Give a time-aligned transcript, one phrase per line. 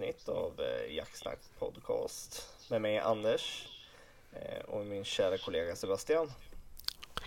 [0.00, 3.68] avsnitt av eh, Jaktsnack podcast med mig Anders
[4.32, 6.32] eh, och min kära kollega Sebastian.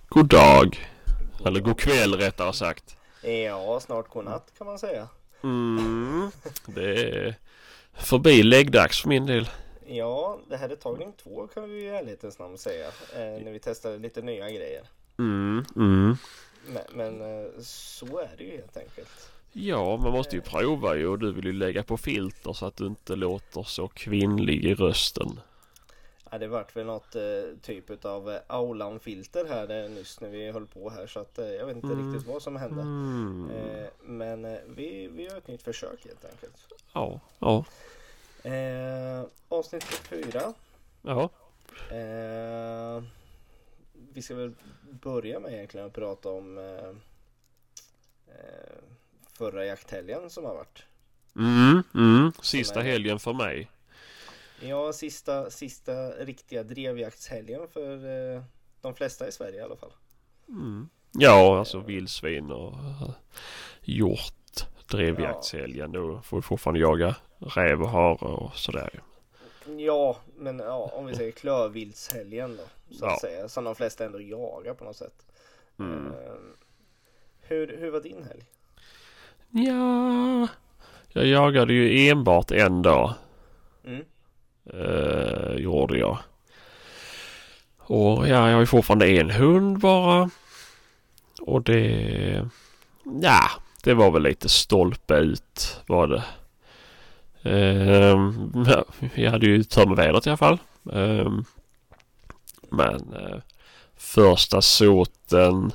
[0.10, 0.90] God dag!
[1.46, 2.98] Eller god kväll rättare sagt.
[3.22, 5.08] Ja, snart god natt kan man säga.
[5.44, 6.32] Mm,
[6.66, 7.36] det är
[7.94, 9.50] förbi läggdags för min del.
[9.86, 12.88] Ja, det här är tagning två kan vi i ärlighetens namn säga.
[12.88, 14.84] Eh, när vi testar lite nya grejer.
[15.20, 16.18] Mm, mm.
[16.68, 19.33] Men, men eh, så är det ju helt enkelt.
[19.54, 22.76] Ja, man måste ju prova ju och du vill ju lägga på filter så att
[22.76, 25.40] du inte låter så kvinnlig i rösten.
[26.32, 27.22] Ja, det vart väl något eh,
[27.62, 31.46] typ av eh, Aulan-filter här eh, nyss när vi höll på här så att eh,
[31.48, 32.14] jag vet inte Mm.
[32.14, 32.82] riktigt vad som hände.
[32.82, 33.50] Mm.
[33.56, 36.74] Eh, men eh, vi, vi gör ett nytt försök helt enkelt.
[36.94, 37.66] Ja, ja,
[38.50, 40.54] Eh, avsnitt fyra.
[41.02, 41.30] ja.
[44.14, 44.54] Vi ska väl
[44.90, 46.58] börja med egentligen att prata om
[49.44, 50.84] förra jakthelgen som har varit.
[51.36, 52.32] Mm, mm.
[52.42, 53.70] Sista är- helgen för mig.
[54.62, 57.96] Ja, sista, sista riktiga drevjaktshelgen för
[58.36, 58.44] eh,
[58.82, 59.92] de flesta i Sverige i alla fall.
[60.50, 60.90] Mm.
[61.12, 63.10] Ja, alltså vildsvin och uh,
[63.82, 64.34] hjort.
[64.88, 65.92] Drevjaktshelgen.
[65.92, 69.04] Då får vi fortfarande jaga räv och hare och sådär.
[69.78, 72.96] Ja, men ja, om vi säger klövviltshelgen då.
[72.96, 73.20] Så att Ja.
[73.22, 73.50] säga.
[73.50, 75.26] Som de flesta ändå jagar på något sätt.
[75.80, 76.08] Mm.
[76.08, 76.34] Eh,
[77.42, 78.44] hur, hur var din helg?
[79.56, 80.48] Ja,
[81.10, 83.14] jag jagade ju enbart en dag.
[83.86, 84.04] Mm.
[84.74, 86.18] Eh, gjorde jag.
[87.78, 90.30] Och ja, jag har ju fortfarande en hund bara.
[91.42, 92.50] Och det...
[93.22, 93.50] Ja,
[93.84, 96.24] det var väl lite stolpe ut var det.
[97.50, 100.58] Ehm, ja, jag hade ju tur med vädret i alla fall.
[100.94, 101.46] Ehm,
[102.70, 103.38] men eh,
[103.98, 105.72] första såten...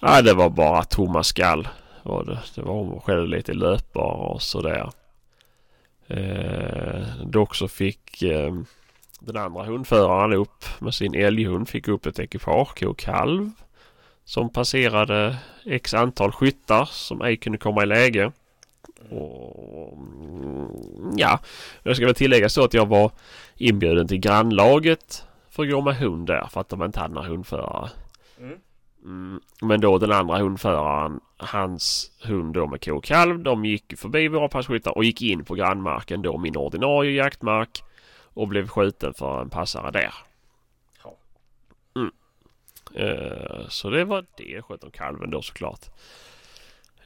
[0.00, 1.68] Ja, det var bara tomma skall.
[2.04, 2.38] Var det.
[2.54, 4.90] det var hon själv lite löpbar och sådär.
[6.06, 8.54] Eh, dock så fick eh,
[9.20, 13.50] den andra hundföraren upp med sin älghund fick upp ett ekipage, ko-kalv.
[14.24, 18.32] Som passerade x antal skyttar som ej kunde komma i läge.
[19.10, 20.68] Och mm,
[21.16, 21.40] ja,
[21.82, 23.10] jag ska väl tillägga så att jag var
[23.56, 27.28] inbjuden till grannlaget för att gå med hund där för att de inte hade några
[27.28, 27.90] hundförare.
[28.38, 28.58] Mm.
[29.04, 33.98] Mm, men då den andra hundföraren, hans hund då med ko och kalv, de gick
[33.98, 37.82] förbi våra passkyttar och gick in på grannmarken då min ordinarie jaktmark
[38.34, 40.14] och blev skjuten för en passare där.
[41.04, 41.16] Ja.
[42.94, 44.44] Eh, så det var det.
[44.44, 45.80] Jag sköt om kalven då såklart.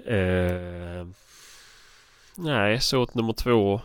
[0.05, 1.07] Eh,
[2.35, 3.81] nej, såt nummer två.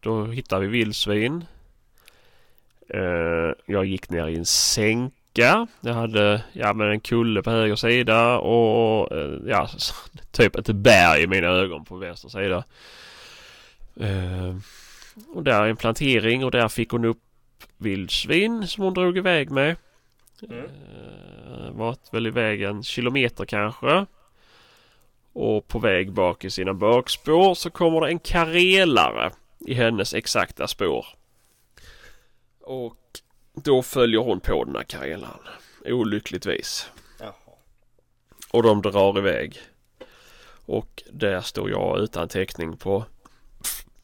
[0.00, 1.44] Då hittade vi vildsvin.
[2.88, 4.46] Eh, jag gick ner i en
[5.38, 5.66] sänka.
[5.80, 9.68] Jag hade ja, men en kulle på höger sida och eh, ja,
[10.30, 12.64] typ ett berg i mina ögon på vänster sida.
[14.00, 14.56] Eh,
[15.34, 17.18] och där är en plantering och där fick hon upp
[17.76, 19.76] vildsvin som hon drog iväg med.
[20.42, 20.64] Mm.
[20.64, 24.06] Eh, varit väl iväg en kilometer kanske.
[25.32, 29.30] Och på väg bak i sina bakspår så kommer det en karelare
[29.66, 31.06] i hennes exakta spår.
[32.60, 32.96] Och
[33.64, 35.40] då följer hon på den här karelaren.
[35.84, 36.90] Olyckligtvis.
[37.18, 37.32] Jaha.
[38.50, 39.60] Och de drar iväg.
[40.66, 43.04] Och där står jag utan täckning på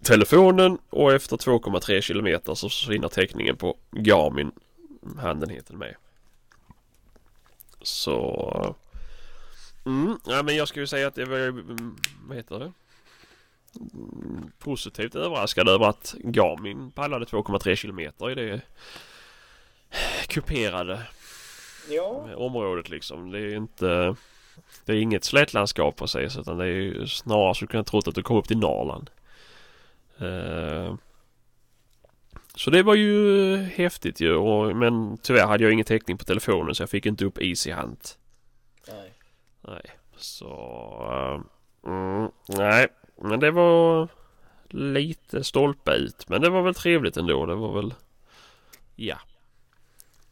[0.02, 4.52] telefonen och efter 2,3 kilometer så försvinner täckningen på Garmin
[5.18, 5.94] handenheten med.
[7.82, 8.76] Så...
[9.86, 11.96] Mm, ja, men jag skulle säga att det var, mm,
[12.28, 12.72] vad heter det?
[13.94, 18.60] Mm, Positivt överraskad över att Garmin pallade 2,3 kilometer i det
[20.26, 21.02] kuperade
[21.90, 23.30] Ja, området liksom.
[23.30, 24.16] Det är inte...
[24.84, 28.08] Det är inget slättlandskap på sig utan det är ju snarare så kunde jag trott
[28.08, 29.10] att du kom upp till Norrland.
[30.18, 30.94] Eh,
[32.54, 34.34] så det var ju häftigt ju.
[34.34, 37.72] Och, men tyvärr hade jag ingen täckning på telefonen så jag fick inte upp Easy
[37.72, 38.18] Hunt.
[38.88, 39.12] nej.
[39.60, 40.46] Nej, så...
[41.10, 42.88] eh, mm, nej,
[43.22, 44.08] men det var
[44.68, 46.28] lite stolpe ut.
[46.28, 47.46] Men det var väl trevligt ändå.
[47.46, 47.94] Det var väl...
[48.96, 49.18] Ja.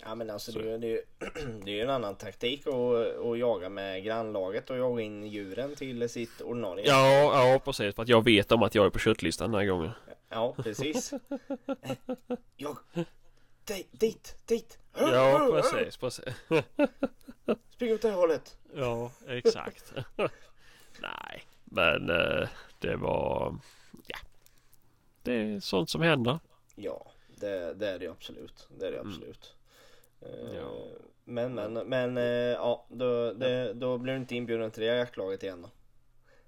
[0.04, 1.00] Ja men alltså Så- det, är det, är
[1.64, 2.75] det är ju en annan taktik att,
[3.25, 6.84] att jaga med grannlaget och jaga in djuren till sitt ordinarie.
[6.87, 7.94] Ja, ja precis.
[7.94, 9.90] För att jag vet om att jag är på köttlistan den här gången.
[10.28, 11.12] Ja, precis.
[12.56, 12.76] Jag...
[13.64, 14.78] Dit, dit, dit!
[14.99, 16.25] Ja, precis, precis.
[17.70, 18.56] Spring åt det hållet!
[18.75, 19.93] Ja, exakt.
[21.00, 23.56] Nej, men eh, det var...
[24.06, 24.19] Ja.
[25.22, 26.38] Det är sånt som händer.
[26.75, 27.06] Ja,
[27.37, 28.69] det, det är det absolut.
[28.78, 29.44] Det är det absolut.
[29.44, 29.62] Eh, Mm.
[30.54, 30.70] Ja.
[31.24, 35.42] Men, men, men, eh, ja, då, det, då blir du inte inbjuden till det jaktlaget
[35.42, 35.70] igen då.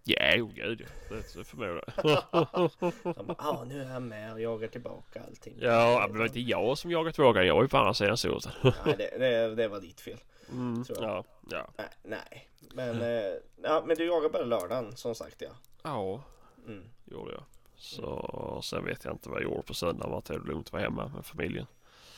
[0.07, 1.17] Ja, jo gud ja.
[1.17, 3.37] Det förmodar jag.
[3.39, 5.55] ah, nu är jag med och jagar tillbaka allting.
[5.61, 7.47] Ja, men det var inte jag som jagat vågan.
[7.47, 8.53] Jag är ju på andra sidan soten.
[8.63, 10.19] Nej, det, det, det var ditt fel.
[10.51, 11.67] Mm, ja, ja.
[11.77, 12.49] Nej, nej.
[12.75, 13.33] Men, eh,
[13.63, 15.51] ja, men du jagar bara lördagen som sagt ja.
[15.83, 16.23] Ja,
[16.67, 16.85] Mm.
[17.05, 17.43] gjorde jag.
[17.77, 20.11] Så sen vet jag inte vad jag gjorde på söndagen.
[20.13, 21.67] Var det lugnt var hemma med familjen.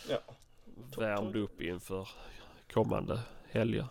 [0.09, 0.19] Ja.
[0.97, 2.09] Värmde upp inför
[2.73, 3.21] kommande
[3.51, 3.87] helger.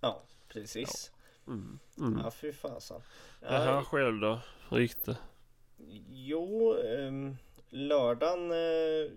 [0.00, 1.12] Ja, precis.
[1.46, 1.78] Mm.
[1.98, 2.20] Mm.
[2.24, 3.00] Ja, fy fasen.
[3.40, 4.40] Jaha, Ja, själv då?
[4.68, 5.16] Hur gick det?
[6.10, 7.36] jo, ehm,
[7.68, 8.52] lördagen.
[8.52, 9.10] Eh,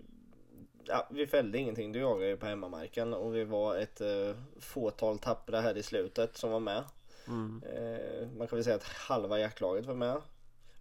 [0.84, 1.92] ja, vi fällde ingenting.
[1.92, 6.36] Du jagade ju på hemmamarken och vi var ett eh, fåtal tappra här i slutet
[6.36, 6.84] som var med.
[7.26, 7.62] Mm.
[7.72, 10.20] Eh, man kan väl säga att halva jaktlaget var med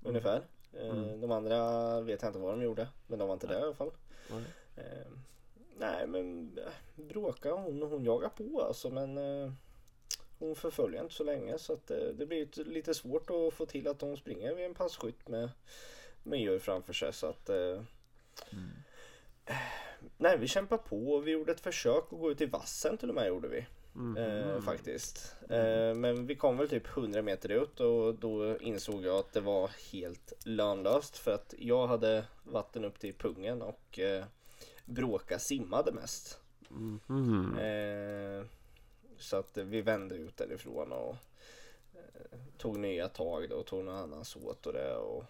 [0.03, 0.35] ungefär.
[0.37, 1.21] Eh, Mm.
[1.21, 3.73] De andra vet jag inte vad de gjorde, men de var inte där i alla
[3.73, 3.91] fall.
[5.79, 6.01] Nej.
[6.01, 9.51] Eh, men eh, bråka hon, hon jagar på alltså men eh,
[10.39, 13.87] hon förföljer inte så länge så att eh, det blir lite svårt att få till
[13.87, 15.49] att hon springer vid en passkytt med,
[16.23, 17.81] med djur framför sig så att eh,
[20.17, 23.09] Nej vi kämpar på och vi gjorde ett försök att gå ut i vassen till
[23.09, 23.65] och med gjorde vi.
[23.95, 24.17] Mm.
[24.17, 25.35] Eh, faktiskt.
[25.49, 29.41] Eh, men vi kom väl typ 100 meter ut och då insåg jag att det
[29.41, 34.25] var helt lönlöst för att jag hade vatten upp till pungen och eh,
[34.89, 36.39] Bråka simmade mest.
[36.71, 36.99] Mm.
[37.09, 37.57] Mm.
[37.57, 38.45] Eh,
[39.17, 41.15] så att vi vände ut därifrån och
[41.93, 45.23] eh, tog nya tag då och tog någon annans åt och det och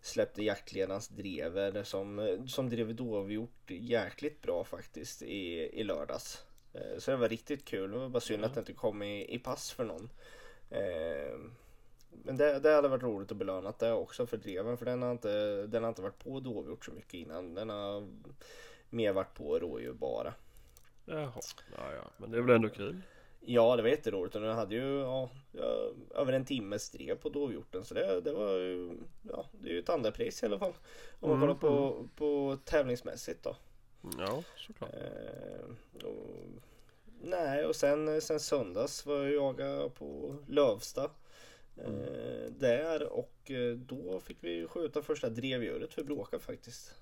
[0.00, 6.42] släppte jaktledarens drever som, som drev dovhjort jäkligt bra faktiskt i, i lördags.
[6.72, 7.90] Eh, så det var riktigt kul.
[7.90, 10.10] Det var bara synd att det inte kom i, i pass för någon.
[10.70, 11.38] Eh,
[12.10, 15.12] men det, det hade varit roligt att belöna det också för dreven för den har
[15.12, 17.54] inte, den har inte varit på dovhjort så mycket innan.
[17.54, 18.08] Den har
[18.90, 20.34] mer varit på rådjur bara.
[21.04, 21.42] Jaha,
[21.76, 22.10] ja, ja.
[22.16, 23.02] Men det är väl ändå kul?
[23.40, 25.30] Ja, det var jätteroligt och den hade ju ja,
[26.14, 29.78] över en timmes drev på dovhjorten så det, det var ju, ja, det är ju
[29.78, 30.72] ett andra pris i alla fall.
[31.20, 33.56] Om man Mm, kollar på, på tävlingsmässigt då.
[34.18, 34.90] Ja, såklart.
[34.94, 36.46] Eh, och,
[37.22, 41.10] nej, och sen, sen söndags var jag jaga på Lövsta.
[41.76, 46.94] Eh, där och eh, då fick vi skjuta första drevdjuret för Bråka faktiskt.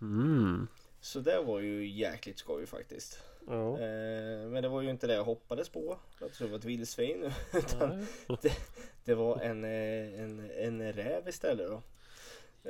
[0.00, 0.66] Mm.
[1.00, 3.18] Så det var ju jäkligt skoj faktiskt.
[3.46, 3.72] Ja.
[3.72, 5.98] Eh, men det var ju inte det jag hoppades på.
[6.20, 7.32] Att det var ett vildsvin.
[7.52, 8.52] Utan Nej.
[9.04, 11.82] det var en, eh, en, en räv istället då.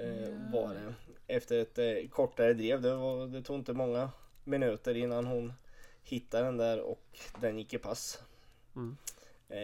[0.00, 0.94] Eh, var det.
[1.26, 2.80] Efter ett eh, kortare drev.
[2.80, 4.10] Det, var, det tog inte många
[4.44, 5.52] minuter innan hon
[6.02, 8.22] hittade den där och den gick i pass.
[8.76, 8.96] Mm.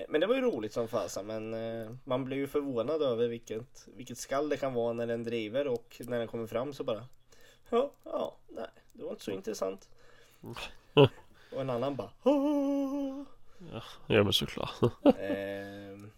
[0.09, 1.51] Men det var ju roligt som fasen men
[2.05, 6.01] man blir ju förvånad över vilket, vilket skall det kan vara när den driver och
[6.01, 7.07] när den kommer fram så bara
[7.71, 9.89] Ja, ja, nej, det var inte så intressant.
[11.53, 13.23] Och en annan bara "Åh."
[14.07, 14.71] Ja men såklart.
[15.19, 16.11] Ehm,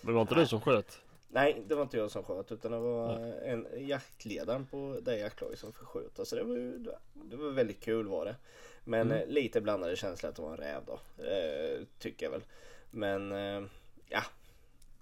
[0.00, 0.98] Men var inte du som sköt?
[1.28, 3.10] Nej, det var inte jag som sköt utan det var
[3.44, 6.24] en jaktledaren på det jaktlaget som fick skjuta.
[6.24, 6.78] Så det var ju
[7.14, 8.36] det var väldigt kul var det.
[8.84, 9.22] Men Mm.
[9.22, 11.24] eh, lite blandade känslor att det var en räv då.
[11.24, 12.42] Eh, tycker jag väl.
[12.90, 13.62] Men eh,
[14.08, 14.22] ja.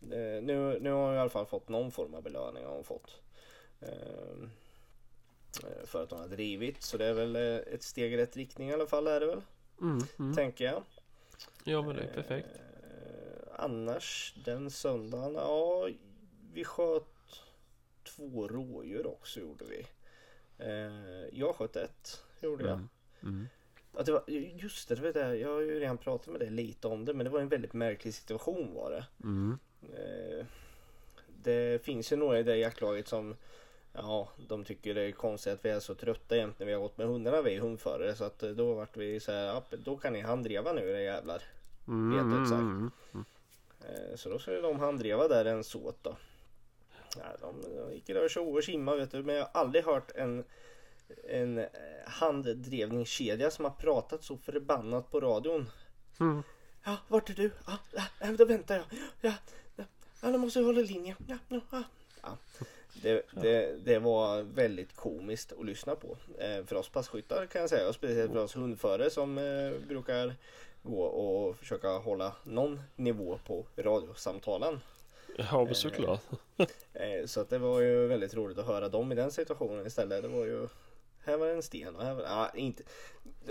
[0.03, 2.85] Eh, nu, nu har jag i alla fall fått någon form av belöning har hon
[2.85, 3.21] fått.
[5.65, 6.83] Eh, för att hon har drivit.
[6.83, 9.27] Så det är väl eh, ett steg i rätt riktning i alla fall är det
[9.27, 9.43] väl.
[9.81, 9.99] Mm.
[10.19, 10.35] Mm.
[10.35, 10.83] Tänker jag.
[11.65, 12.49] Ja men det är perfekt.
[12.57, 15.89] Eh, annars den söndagen, ja
[16.53, 17.05] vi sköt
[18.05, 19.87] två rådjur också gjorde vi.
[20.59, 22.73] Eh, jag sköt ett, gjorde jag.
[22.73, 22.89] Mm.
[23.23, 23.49] Mm.
[23.97, 26.51] Ja, det var, just det, det var det, jag har ju redan pratat med dig
[26.51, 29.05] lite om det men det var en väldigt märklig situation var det.
[29.25, 29.59] Mm.
[29.83, 30.47] Eh,
[31.43, 33.37] det finns ju några i det jaktlaget som
[34.03, 36.81] Ja, de tycker det är konstigt att vi är så trötta jämt när vi har
[36.81, 39.97] gått med hundarna vi hundförare så att eh, då vart vi så här, "Ja, då
[39.97, 41.43] kan ni handdreva nu era jävlar.
[41.89, 42.31] Mm.
[42.31, 42.63] Vet ut, så här.
[42.63, 42.91] Mm.
[43.81, 46.17] Eh, Så då skulle de handdreva där en såt då.
[47.17, 49.23] Ja, de, de gick och tjoade och simmade vet du.
[49.23, 50.45] Men jag har aldrig hört en,
[51.29, 51.67] en eh,
[52.07, 55.71] handdrevningskedja som har pratat så förbannat på radion.
[56.21, 56.43] Mm.
[56.85, 57.51] Ja, vart är du?
[57.67, 57.79] Ja,
[58.21, 58.85] ja då väntar jag.
[59.21, 59.35] Ja,
[59.77, 59.85] ja,
[60.23, 61.17] ja då måste jag hålla linje.
[61.27, 61.83] Ja, ja,
[62.23, 62.37] ja.
[63.03, 66.17] Det, det, det var väldigt komiskt att lyssna på.
[66.39, 67.89] Eh, för oss passkyttar kan jag säga.
[67.89, 70.35] Och speciellt för oss hundförare som eh, brukar
[70.83, 74.81] gå och försöka hålla någon nivå på radiosamtalen.
[75.37, 76.21] Ja men såklart.
[76.93, 80.23] Eh, så att det var ju väldigt roligt att höra dem i den situationen istället.
[80.23, 80.69] Det var ju
[81.25, 82.83] här var en sten och här var ja, inte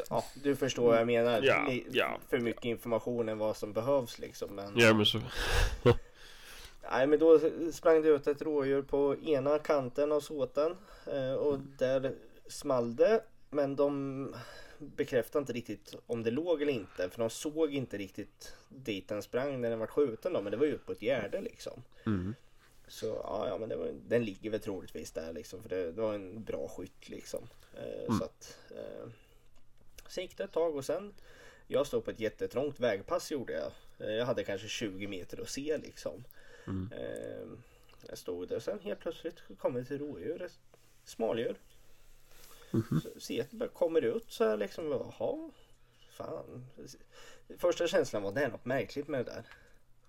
[0.10, 1.42] Ja, du förstår vad jag menar.
[1.44, 2.20] Ja, ja.
[2.30, 4.56] För mycket information än vad som behövs liksom.
[4.56, 5.20] Men, Ja men så.
[6.92, 7.40] Nej men då
[7.72, 10.76] sprang det ut ett rådjur på ena kanten av såten
[11.06, 12.16] eh, och där
[12.48, 13.24] small det.
[13.50, 14.36] Men de
[14.78, 17.10] bekräftade inte riktigt om det låg eller inte.
[17.10, 20.42] För de såg inte riktigt dit den sprang när den var skjuten då.
[20.42, 21.84] Men det var ju på ett gärde liksom.
[22.06, 22.36] Mm.
[22.88, 25.62] Så ja, ja men var, den ligger väl troligtvis där liksom.
[25.62, 27.44] För det, det var en bra skytt liksom.
[27.78, 28.20] Eh, Mm.
[28.20, 28.58] Så att...
[28.72, 29.10] Eh,
[30.08, 31.14] sen gick det ett tag och sen...
[31.68, 33.72] Jag stod på ett jättetrångt vägpass gjorde jag.
[34.08, 36.24] Eh, Jag hade kanske 20 meter att se liksom.
[36.68, 36.90] Mm.
[36.92, 37.48] Eh,
[38.10, 40.42] jag stod där sen helt plötsligt kommer det ett rådjur.
[40.42, 40.60] Ett
[43.38, 44.92] jag att det bara kommer ut så här liksom.
[44.92, 45.52] Jaha.
[46.10, 46.66] Fan.
[47.58, 49.44] Första känslan var det är något märkligt med det där.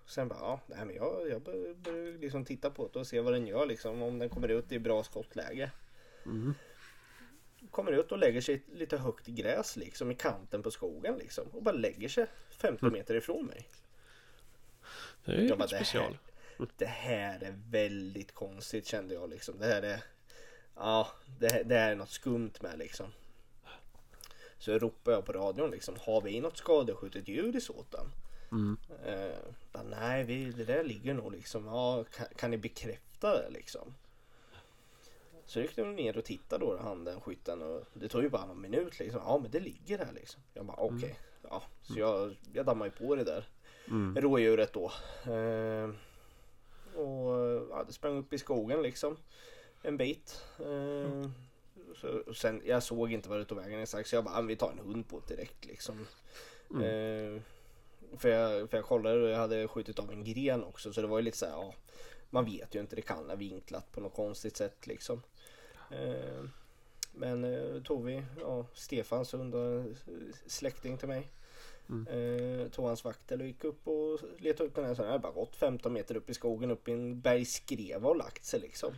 [0.06, 3.20] Sen bara ja, nej, men jag, jag bör- börjar liksom titta på det och se
[3.20, 4.02] vad den gör liksom.
[4.02, 5.70] Om den kommer ut i bra skottläge.
[6.26, 6.54] Mm.
[7.70, 11.46] Kommer ut och lägger sig lite högt i gräs liksom i kanten på skogen liksom.
[11.48, 13.68] Och bara lägger sig 15 meter ifrån mig.
[15.24, 16.18] Det är ju Jag bara, special.
[16.76, 19.58] Det här är väldigt konstigt kände jag liksom.
[19.58, 20.02] Det här är...
[20.76, 23.06] Ja, det, här- det här är något skumt med liksom.
[24.58, 25.96] Så ropade jag på radion liksom.
[26.00, 28.06] Har vi något skadeskjutet djur i såten?
[28.52, 28.76] Mm.
[29.06, 29.38] Eh,
[29.72, 31.66] bara, nej, vi, det där ligger nog liksom.
[31.66, 33.94] Ja, kan, kan ni bekräfta det liksom?
[35.44, 37.62] Så gick de ner och tittade då, han den skytten.
[37.62, 39.20] Och det tog ju bara någon minut liksom.
[39.24, 40.40] Ja, men det ligger här liksom.
[40.54, 41.18] Jag bara okej.
[41.50, 43.48] Ja, så jag, jag dammade ju på det där
[43.88, 44.16] Mm.
[44.22, 44.92] rådjuret då.
[45.32, 45.90] Eh,
[47.78, 49.16] ja, det sprang upp i skogen liksom.
[49.82, 50.42] En bit.
[50.58, 51.30] Eh,
[51.96, 54.56] så, sen, jag såg inte vad det tog vägen exakt så jag bara, "Ah, vi
[54.56, 56.06] tar en hund på det direkt liksom.
[56.70, 56.82] Mm.
[56.82, 57.42] Eh,
[58.18, 61.06] för, jag, för jag kollade och jag hade skjutit av en gren också så det
[61.06, 61.74] var ju lite så här, ja.
[62.30, 65.22] Man vet ju inte, det kan ha vinklat på något konstigt sätt liksom.
[65.90, 66.44] Eh,
[67.12, 69.96] men eh, tog vi, ja, Stefans hund och en
[70.46, 71.28] släkting till mig.
[71.88, 72.06] Mm.
[72.06, 74.94] Eh, tog hans vaktel och gick upp och letade upp den här.
[74.94, 78.16] Så den hade bara gått 15 meter upp i skogen upp i en bergskreva och
[78.16, 78.94] lagt sig liksom.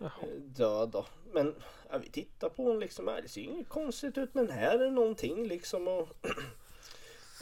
[0.00, 1.06] Eh, död då.
[1.32, 1.54] Men
[1.90, 3.06] ja, vi tittar på den liksom.
[3.06, 5.88] Det ser inget konstigt ut men här är någonting liksom.
[5.88, 6.08] Och,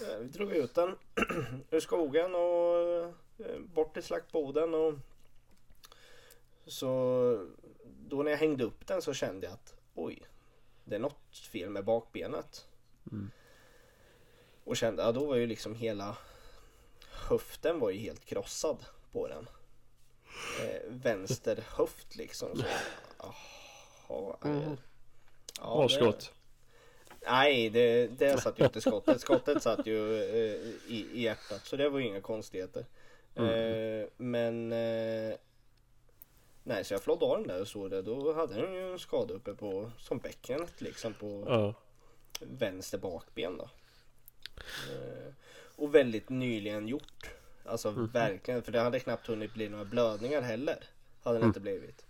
[0.00, 0.96] ja, vi drog ut den
[1.70, 2.78] ur skogen och
[3.46, 4.74] eh, bort till slaktboden.
[4.74, 4.94] Och,
[6.66, 7.48] så
[8.08, 10.22] då när jag hängde upp den så kände jag att oj,
[10.84, 12.66] det är något fel med bakbenet.
[13.12, 13.30] Mm.
[14.64, 16.16] Och kände, ja då var ju liksom hela
[17.10, 18.76] höften var ju helt krossad
[19.12, 19.48] på den.
[20.62, 22.48] Eh, vänster höft liksom.
[22.56, 22.64] Så,
[24.08, 24.76] jaha, eh, Mm.
[25.60, 26.32] ja, Bra det- skott.
[27.26, 29.20] Nej, det, det satt ju inte skottet.
[29.20, 32.86] Skottet satt ju eh, i, i hjärtat så det var ju inga konstigheter.
[33.34, 35.34] Eh, men eh,
[36.66, 38.02] Nej, så jag flådde av den där och så det.
[38.02, 41.74] Då hade den ju en skada uppe på som bäckenet liksom på Ja.
[42.40, 43.68] vänster bakben då.
[44.90, 45.32] Eh,
[45.76, 47.30] och väldigt nyligen gjort.
[47.64, 50.84] Alltså verkligen, för det hade knappt hunnit bli några blödningar heller.
[51.22, 51.48] Hade det Mm.
[51.48, 52.06] inte blivit.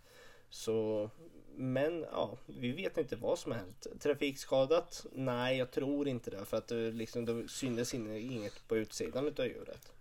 [0.50, 1.10] Så,
[1.56, 3.86] men ja, vi vet inte vad som har hänt.
[4.00, 5.06] Trafikskadat?
[5.12, 6.44] Nej, jag tror inte det.
[6.44, 9.92] För att det, liksom, det syntes in- inget på utsidan utav djuret.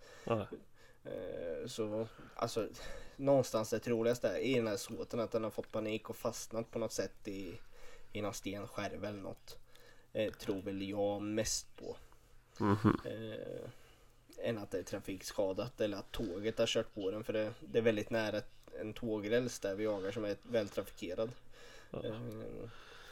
[1.05, 2.67] Eh, Så alltså
[3.15, 6.71] någonstans det troligaste är i den här såten att den har fått panik och fastnat
[6.71, 7.59] på något sätt i,
[8.13, 9.57] i någon stenskärv eller något.
[10.13, 11.97] Eh, tror väl jag mest på.
[12.59, 12.97] Mhm.
[13.05, 13.69] Eh,
[14.49, 17.77] än att det är trafikskadat eller att tåget har kört på den för det, det
[17.77, 21.31] är väldigt nära ett- en tågräls där vi jagar som är vältrafikerad.
[21.91, 22.03] Ja.
[22.05, 22.13] Eh,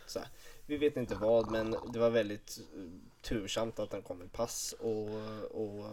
[0.07, 0.27] så här.
[0.65, 2.81] Vi vet inte vad men det var väldigt eh,
[3.21, 5.10] tursamt att den kom i pass och,
[5.51, 5.86] och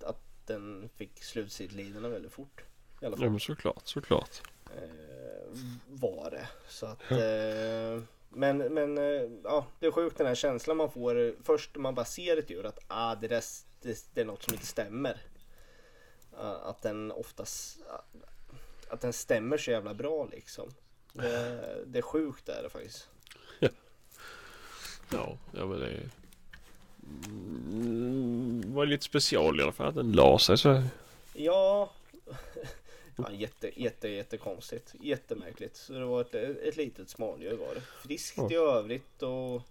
[0.00, 2.64] att den fick slutsidlidorna väldigt fort.
[3.00, 4.42] I alla fall Ja men såklart, såklart.
[4.76, 6.48] eh, var det.
[6.68, 11.34] Så att, eh, men men eh, ja, det är sjukt den här känslan man får
[11.42, 13.44] först när man bara ser ett djur att ah, det, där,
[13.82, 15.22] det, det är något som inte stämmer.
[16.36, 18.02] Ah, att den oftast ah,
[18.90, 20.70] att den stämmer så jävla bra liksom.
[21.12, 23.08] Det, det är sjukt är det faktiskt.
[25.12, 26.10] Ja, ja men det
[27.26, 30.82] mm, var lite special i alla fall att den la sig så.
[31.34, 31.90] Ja,
[33.28, 34.94] ja jätte, jätte, jättekonstigt.
[35.00, 35.76] Jättemärkligt.
[35.76, 37.80] Så det var ett, ett litet smådjur var det.
[38.02, 39.62] Friskt i övrigt och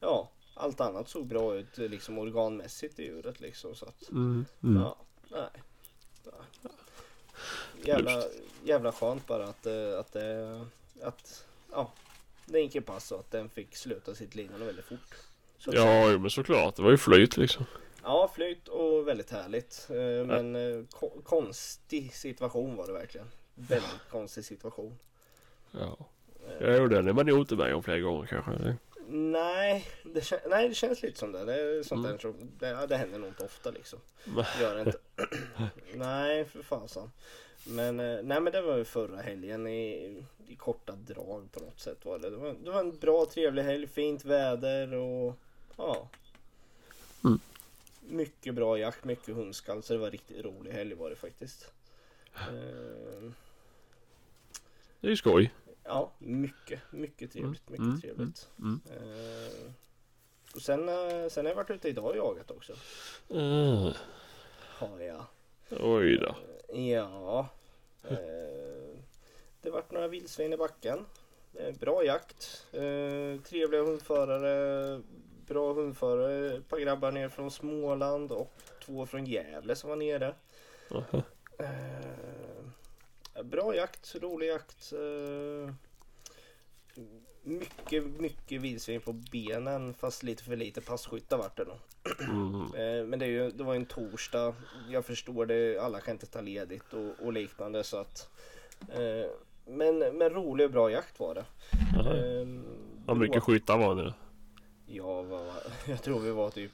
[0.00, 3.74] ja, allt annat såg bra ut liksom organmässigt i djuret liksom.
[3.74, 4.44] Så att, Mm.
[4.62, 4.82] Mm.
[4.82, 4.96] ja,
[5.30, 5.50] nej.
[7.84, 8.22] Jävla,
[8.64, 10.66] jävla skönt bara att, eh, att, det-
[11.02, 11.92] att ja,
[12.46, 15.14] den gick i pass och att den fick sluta sitt lidande väldigt fort.
[15.58, 15.76] Så att.
[15.76, 16.76] Ja, jo, men såklart.
[16.76, 17.64] Det var ju flyt liksom.
[18.02, 19.86] Ja, flyt och väldigt härligt.
[19.90, 23.26] Eh, Men eh, ko- konstig situation var det verkligen.
[23.54, 24.98] Väldigt konstig situation.
[25.70, 25.96] Ja.
[26.60, 28.76] Jo, den är man nog inte med om flera gånger kanske.
[29.08, 31.44] Nej det, nej, det känns lite som det.
[31.44, 32.12] Det, är sånt Mm.
[32.12, 33.98] där, som- det, det händer nog inte ofta liksom.
[34.60, 34.98] Gör det inte.
[35.94, 37.10] nej, för fasen.
[37.66, 40.16] Men, eh, nej, men det var ju förra helgen i,
[40.48, 42.30] i korta drag på något sätt var det.
[42.30, 45.34] Det var, det var en bra trevlig helg, fint väder och
[45.76, 46.08] Ja.
[47.24, 47.40] Mm.
[48.06, 49.82] Mycket bra jakt, mycket hundskall.
[49.82, 51.72] Så det var riktigt rolig helg var det faktiskt.
[52.34, 53.30] Eh,
[55.00, 55.52] Det är ju skoj.
[55.84, 57.68] ja, mycket, mycket trevligt.
[57.68, 58.48] Mycket Mm, trevligt.
[58.58, 58.80] Mm.
[58.90, 59.72] Eh,
[60.54, 62.72] och sen, eh, sen har jag varit ute idag och jagat också.
[63.34, 63.96] Uh,
[64.78, 65.24] Har jag.
[65.70, 66.36] oj då.
[66.78, 67.48] Ja.
[68.08, 68.98] Eh,
[69.60, 71.06] det vart några vildsvin i backen.
[71.54, 72.66] Eh, bra jakt.
[72.72, 75.02] Eh, trevliga hundförare.
[75.46, 76.56] Bra hundförare.
[76.56, 78.52] Ett par grabbar ner från Småland och
[78.84, 80.34] två från Gävle som var nere.
[80.90, 81.22] Aha.
[81.58, 84.92] Eh, bra jakt, rolig jakt.
[84.92, 85.74] Eh,
[87.42, 91.78] mycket, mycket vildsvin på benen fast lite för lite passkyttar vart det nog.
[92.20, 92.62] Mm.
[92.74, 94.54] Eh, Men det, är ju, det var en torsdag.
[94.90, 95.78] Jag förstår det.
[95.78, 98.28] Alla kan inte ta ledigt och, och liknande så att.
[99.66, 101.44] Men, men rolig och bra jakt var det.
[101.98, 102.10] Aha.
[102.14, 102.46] Eh,
[103.06, 104.12] Hur mycket skyttar var då?
[104.92, 105.52] Jag, var,
[105.88, 106.72] jag tror vi var typ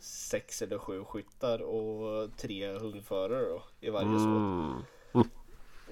[0.00, 4.26] sex eller sju skyttar och tre hundförare då, i varje såt.
[4.26, 5.28] Mm.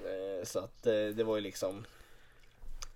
[0.05, 1.85] Eh, Så att eh, det var ju liksom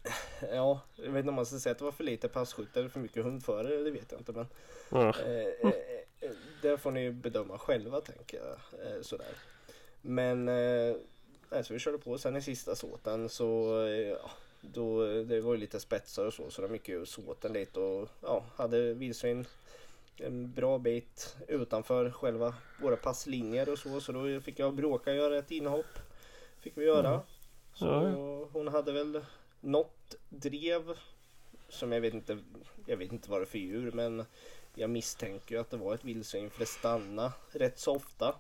[0.52, 2.90] Ja, jag vet inte om man ska säga att det var för lite passkyttar eller
[2.90, 4.48] för mycket hundförare, det vet jag inte men
[4.92, 5.68] eh, eh,
[6.20, 8.86] eh, Det får ni ju bedöma själva tänker jag.
[8.86, 9.36] Eh, sådär.
[10.02, 10.96] Men eh,
[11.50, 13.80] alltså vi körde på sen i sista såten så
[14.22, 14.30] ja,
[14.74, 18.10] då, det var ju lite spetsar och så så de gick ju såten lite och
[18.22, 19.46] ja, hade vildsvin
[20.18, 25.18] en bra bit utanför själva våra passlinjer och så så då fick jag bråka och
[25.18, 26.00] göra ett inhopp.
[26.60, 27.10] Fick vi göra.
[27.10, 27.22] Mm.
[27.74, 29.22] Så Ja, hon hade väl
[29.62, 30.98] något drev
[31.70, 32.38] som jag vet inte,
[32.86, 34.26] jag vet inte vad det är för djur men
[34.76, 38.36] jag misstänker ju att det var ett vildsvin för det stannade rätt så ofta.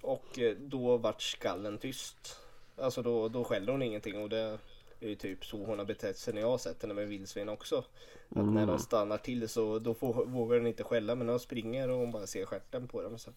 [0.00, 2.40] Och eh, då vart skallen tyst.
[2.76, 4.58] Alltså då, då skällde hon ingenting och det
[5.00, 7.48] är ju typ så hon har betett sig när jag har sett henne med vildsvin
[7.48, 7.78] också.
[7.78, 8.78] Att när de Mm.
[8.78, 12.12] stannar till så då får, vågar den inte skälla men när de springer och hon
[12.12, 13.30] bara ser stjärten på dem så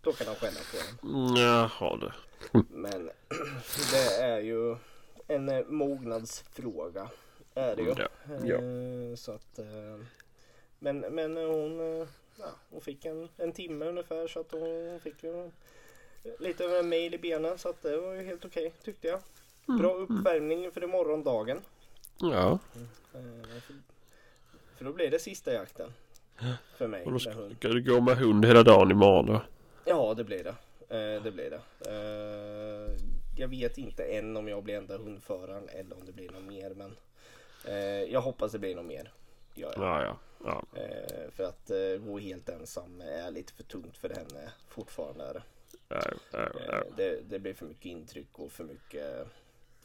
[0.00, 1.14] då kan de skälla på dem.
[1.24, 2.10] Mm, Jaha du.
[2.68, 3.10] Men
[3.92, 4.76] det är ju
[5.26, 7.10] en eh, mognadsfråga.
[7.54, 7.94] Är det ju.
[7.98, 8.08] Ja.
[8.44, 8.54] Ja.
[8.54, 10.04] Eh, Så att, eh,
[10.78, 11.78] men, men hon,
[12.38, 15.50] ja, hon fick en, en timme ungefär så att hon fick ju
[16.38, 19.20] lite över en mail i benen så att det var ju helt okej tyckte jag.
[19.66, 21.60] Bra uppvärmning för morgondagen.
[22.18, 22.58] Ja.
[23.14, 23.60] Eh,
[24.76, 25.92] För, då blir det sista jakten.
[26.76, 27.56] För mig Och då med ska, hund.
[27.58, 29.42] ska du gå med hund hela dagen imorgon då?
[29.84, 30.54] Ja, det blir det.
[30.96, 31.60] Eh, det blir det.
[31.90, 32.94] Eh,
[33.36, 36.70] jag vet inte än om jag blir enda hundföraren eller om det blir något mer.
[36.74, 36.96] Men
[37.68, 39.12] eh, jag hoppas det blir något mer.
[39.54, 40.16] Ja, ja.
[40.44, 40.64] ja.
[40.80, 45.24] Eh, för att eh, gå helt ensam är lite för tungt för henne fortfarande.
[45.24, 45.42] Är det.
[45.88, 46.72] ja, ja, ja.
[46.72, 49.26] Eh, det, det blir för mycket intryck och för mycket,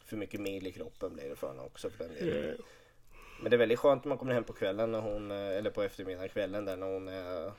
[0.08, 1.90] för mycket mil i kroppen blir det för henne också.
[1.90, 2.56] För den delen.
[3.42, 5.70] Men det är väldigt skönt när man kommer hem på kvällen när hon, eh, eller
[5.70, 7.52] på eftermiddagen, kvällen där när hon eh,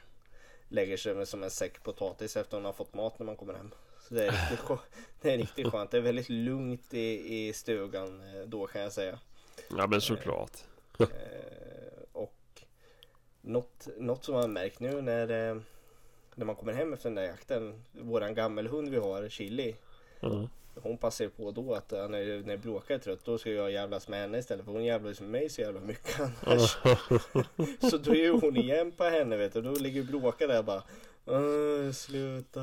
[0.69, 3.53] lägger sig med som en säck potatis efter hon har fått mat när man kommer
[3.53, 3.71] hem.
[4.07, 4.77] Så det är riktigt, skö-
[5.21, 5.91] det är riktigt skönt.
[5.91, 9.19] Det är väldigt lugnt i, i stugan eh, då kan jag säga.
[9.69, 10.57] Ja men såklart.
[12.12, 12.62] Och
[13.41, 15.27] något, något som man märkt nu när,
[16.35, 17.83] när man kommer hem efter den där jakten.
[17.91, 19.75] Våran gammelhund vi har, Chili.
[20.19, 20.49] Ja.
[20.83, 23.71] Hon passar ju på då att eh, när, när Bråka är trött då ska jag
[23.71, 26.77] jävlas med henne istället för hon jävlas med mig så jävla mycket annars.
[27.91, 29.61] Så då är ju hon igen på henne vet du.
[29.61, 30.83] Då ligger Bråka där och bara
[31.25, 32.61] "Åh, Sluta,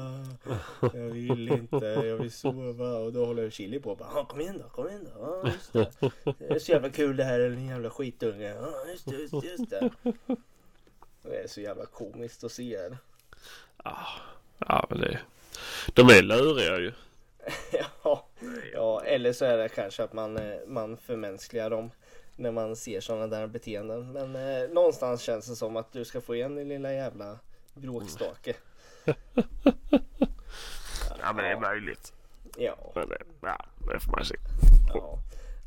[0.81, 2.95] jag vill inte, jag vill sova.
[2.97, 5.21] Och då håller Chili på och bara "Ja, Kom igen då, kom igen då.
[5.45, 6.11] Ja, just det.
[6.39, 8.55] det är så jävla kul det här, en jävla skitunge.
[8.61, 9.91] Ja, just det, just det, just det.
[11.23, 12.97] Det är så jävla komiskt att se det.
[14.59, 15.19] Ja men det...
[15.95, 16.93] De är luriga ju.
[18.03, 18.27] Ja,
[18.73, 21.91] ja, eller så är det kanske att man, eh, man förmänskligar dem
[22.37, 24.13] när man ser sådana där beteenden.
[24.13, 27.39] Men eh, någonstans känns det som att du ska få igen din lilla jävla
[27.75, 28.55] bråkstake.
[31.21, 32.13] Ja men det är möjligt.
[32.57, 34.35] Ja, Men det, ja, det får man se.
[34.95, 35.19] ja.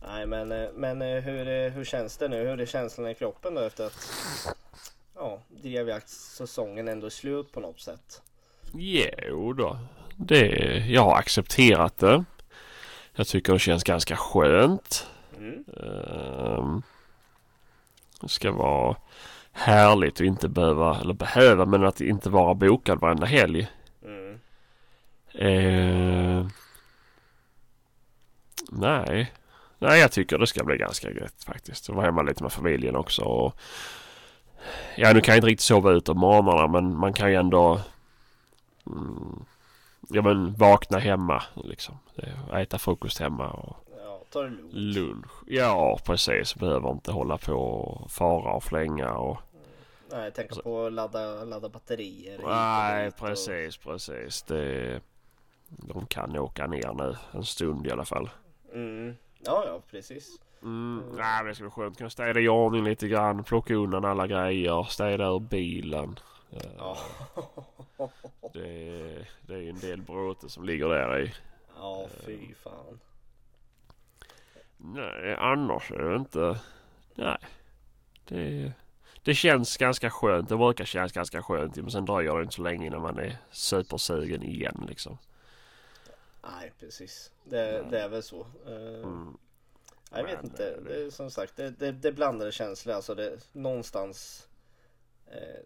[0.07, 2.47] Nej men, eh, men eh, hur, hur känns det nu?
[2.47, 4.07] Hur är känslan i kroppen då efter att
[5.15, 8.21] ja, drevjaktssäsongen ändå är slut på något sätt?
[8.73, 9.79] Jo då.
[10.21, 12.23] Det, jag har accepterat det.
[13.15, 15.07] Jag tycker det känns ganska skönt.
[15.37, 15.63] Mm.
[18.21, 18.95] Det ska vara
[19.51, 23.67] härligt att inte behöva, eller behöva, men att inte vara bokad varenda helg.
[24.05, 24.39] Mm.
[25.41, 26.47] Uh,
[28.71, 29.33] nej.
[29.79, 31.89] Nej, jag tycker det ska bli ganska gött faktiskt.
[31.89, 33.21] Att vara hemma lite med familjen också.
[33.21, 33.59] Och,
[34.95, 37.81] ja, nu kan jag inte riktigt sova ut om morgnarna men man kan ju ändå
[38.87, 39.45] mm,
[40.09, 41.97] ja, men vakna hemma liksom.
[42.53, 44.73] Äta frukost hemma och Ja, ta det lugnt.
[44.73, 45.31] lunch.
[45.47, 46.55] Ja, precis.
[46.55, 49.37] Behöver inte hålla på och fara och flänga och
[50.11, 52.39] Nej, tänka Alltså- på att ladda, ladda batterier.
[52.45, 54.41] Nej, dit och- precis, precis.
[54.41, 54.99] Det,
[55.67, 58.29] de kan åka ner nu en stund i alla fall.
[58.73, 59.15] Mm.
[59.45, 60.39] Ja, ja, precis.
[60.63, 61.97] Mm, nej, men det ska bli skönt.
[61.97, 63.43] Kunna städa i ordning lite grann.
[63.43, 64.83] Plocka undan alla grejer.
[64.83, 66.19] Städa ur bilen.
[66.51, 66.97] Eh, Ja.
[68.53, 71.33] Det, är- det är ju en del bråte som ligger där i.
[71.77, 72.99] ja, fy fan.
[74.77, 76.59] Nej, annars är det inte...
[77.15, 77.37] Nej.
[78.27, 78.71] Det,
[79.23, 80.49] det känns ganska skönt.
[80.49, 81.75] Det brukar kännas ganska skönt.
[81.75, 85.17] Men sen dröjer det inte så länge innan man är supersugen igen liksom.
[86.43, 87.31] Nej, precis.
[87.43, 88.39] Det, det är väl så.
[88.67, 89.37] Eh, Mm.
[90.11, 90.69] Jag vet Men, inte.
[90.71, 92.95] eh, Det som sagt, det, det, det är blandade känslor.
[92.95, 94.48] Alltså det, någonstans eh,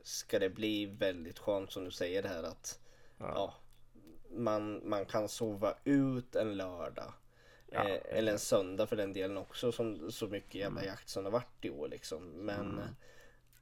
[0.03, 2.79] ska det bli väldigt skönt som du säger det här att
[3.17, 3.31] Ja.
[3.35, 3.53] ja,
[4.37, 7.13] man, man kan sova ut en lördag.
[7.71, 7.89] Ja.
[7.89, 10.91] Eh, eller en söndag för den delen också som så mycket jävla Mm.
[10.93, 12.23] jakt som det har varit i år liksom.
[12.23, 12.85] Men eh,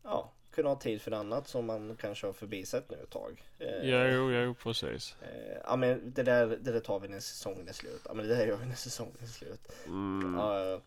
[0.04, 3.44] ja, kunna ha tid för annat som man kanske har förbisett nu ett tag.
[3.60, 5.16] Eh, Ja, jo, jo, precis.
[5.22, 8.02] eh, ja men det där, det där tar vi när säsongen är slut.
[8.06, 9.72] Ja men det där gör vi när säsongen är slut.
[9.86, 10.36] Mm.
[10.38, 10.80] Ja, eh,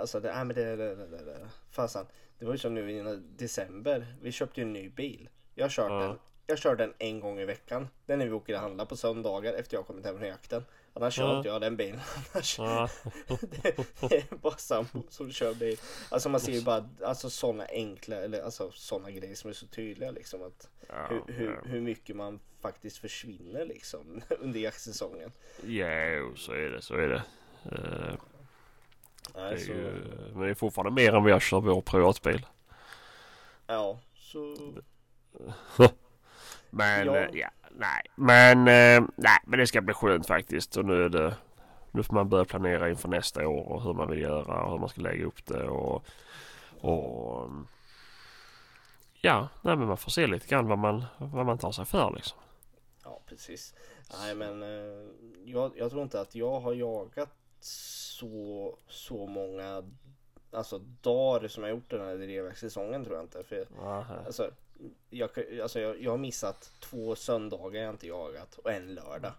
[0.00, 1.48] alltså det, nej men det, det, det, det, det.
[1.70, 2.06] Fasen,
[2.38, 4.16] det var ju som nu i december.
[4.22, 5.28] Vi köpte ju en ny bil.
[5.54, 5.98] Jag kört Ja.
[6.00, 6.18] den.
[6.46, 7.88] Jag kör den en gång i veckan.
[8.06, 10.64] Den är vi åker och handlar på söndagar efter jag kommit hem från jakten.
[10.94, 11.36] Annars kör Ja.
[11.36, 12.00] inte jag den bilen.
[12.34, 12.88] Annars, Ja.
[13.62, 13.76] det,
[14.08, 15.76] det är bara sambo som kör bil.
[16.08, 19.66] Alltså man ser ju bara alltså sådana enkla eller alltså sådana grejer som är så
[19.66, 21.60] tydliga liksom att Ja, hur, hur, ja.
[21.70, 25.32] hur mycket man faktiskt försvinner liksom under jaktsäsongen.
[25.64, 27.22] Jo, så är det, så är det.
[27.64, 28.14] Eh,
[29.34, 32.46] det är ju, men det är fortfarande mer än vi har kört vår privatbil.
[33.66, 34.56] ja, så
[36.70, 37.50] Men Ja.
[37.76, 38.02] Nej.
[38.14, 40.76] Men eh, nej, men det ska bli skönt faktiskt.
[40.76, 41.36] Och nu är det
[41.92, 44.78] nu får man börja planera inför nästa år och hur man vill göra och hur
[44.78, 46.04] man ska lägga upp det och,
[46.80, 47.50] och
[49.20, 52.12] ja, nej, men man får se lite grann vad man, vad man tar sig för
[52.14, 52.38] liksom.
[53.04, 53.74] Ja, precis.
[54.18, 55.08] Nej, men eh,
[55.44, 57.30] jag, jag tror inte att jag har jagat
[57.60, 59.82] så, så många
[60.52, 63.44] alltså, dagar som jag gjort den här drevjaktssäsongen tror jag inte.
[63.44, 64.14] För, Aha.
[64.26, 64.50] alltså,
[65.10, 65.30] jag,
[65.62, 69.32] alltså, jag, jag har missat två söndagar jag inte jagat och en lördag.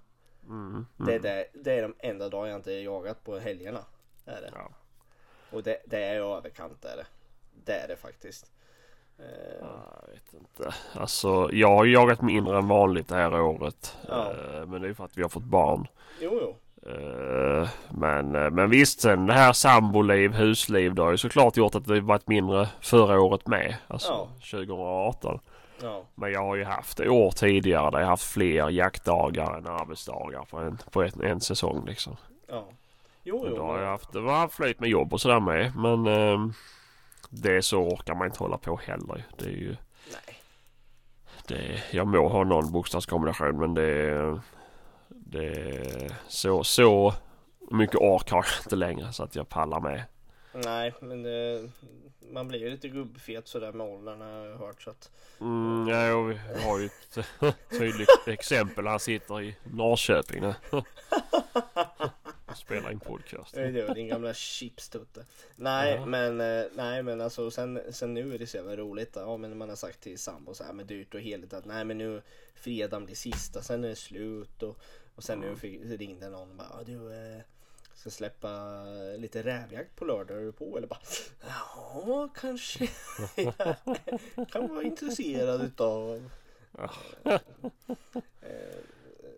[0.47, 1.21] Mm, Det, är mm.
[1.21, 3.86] det, det är de enda dagar jag inte jagat på helgerna.
[4.25, 4.51] Är det.
[4.56, 4.69] Ja.
[5.51, 7.06] Och det, det är överkant är det.
[7.65, 8.51] Det är det faktiskt.
[9.19, 9.25] Eh,
[9.60, 10.73] Jag vet inte.
[10.93, 13.97] Alltså jag har jagat mindre än vanligt det här året.
[14.08, 14.32] Ja.
[14.32, 15.88] Eh, Men det är för att vi har fått barn.
[16.21, 16.56] jo, jo.
[16.86, 21.76] Eh, Men, eh, men visst sen det här samboliv, husliv det har ju såklart gjort
[21.76, 23.76] att det varit mindre förra året med.
[23.88, 24.28] Alltså Ja.
[24.52, 25.39] 2018.
[25.82, 29.67] Ja, Men jag har ju haft det år tidigare där jag haft fler jaktdagar än
[29.67, 32.17] arbetsdagar på en, på en, en säsong liksom.
[32.50, 32.65] ja.
[33.26, 33.56] Jo, jo.
[33.56, 35.76] då har jag haft, det var flyt med jobb och sådär med.
[35.76, 36.48] Men eh,
[37.30, 39.24] det så orkar man inte hålla på heller.
[39.38, 39.76] Det är ju
[40.12, 40.38] Nej.
[41.48, 44.39] det, jag må ha någon bokstavskombination men det,
[45.15, 47.13] det så, så
[47.71, 50.04] mycket ork har jag inte längre så att jag pallar med.
[50.54, 51.69] Nej, men det,
[52.32, 54.82] man blir ju lite gubbfet sådär med åldern har jag hört.
[54.82, 57.17] Så att, Mm, ja, vi har ju ett
[57.80, 58.88] tydligt exempel.
[58.88, 60.54] Han sitter i Norrköping nu.
[60.69, 60.88] Och
[62.56, 63.54] spelar in podcast.
[63.54, 65.26] det är din gamla chipstutte.
[65.56, 66.06] Nej, Ja.
[66.06, 69.12] men, eh, nej, men alltså sen, sen nu är det så jävla roligt.
[69.15, 71.86] Ja, men man har sagt till sambo så här med dyrt och heligt att nej,
[71.86, 72.21] men nu
[72.56, 74.78] fredagen blir sista, sen är det slut och,
[75.15, 77.41] och sen nu fick, ringde någon och bara "Ja, du eh,
[77.93, 78.84] ska släppa
[79.17, 80.78] lite rävjakt på lördag, är du på?
[80.78, 80.99] Eller bara
[81.47, 82.89] ja, kanske
[83.36, 83.54] jag
[84.52, 86.30] kan vara intresserad utav.
[86.78, 86.89] Ja.
[88.41, 88.78] Eh,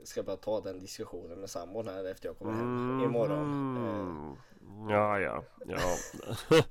[0.03, 3.77] ska bara ta den diskussionen med sambon här efter jag kommer hem imorgon.
[3.77, 4.35] Eh,
[4.65, 4.89] Mm.
[4.89, 5.97] Ja, ja, ja.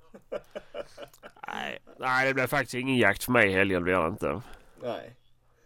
[1.46, 4.40] nej, nej, det blir faktiskt ingen jakt för mig i helgen blir det inte.
[4.82, 5.16] nej.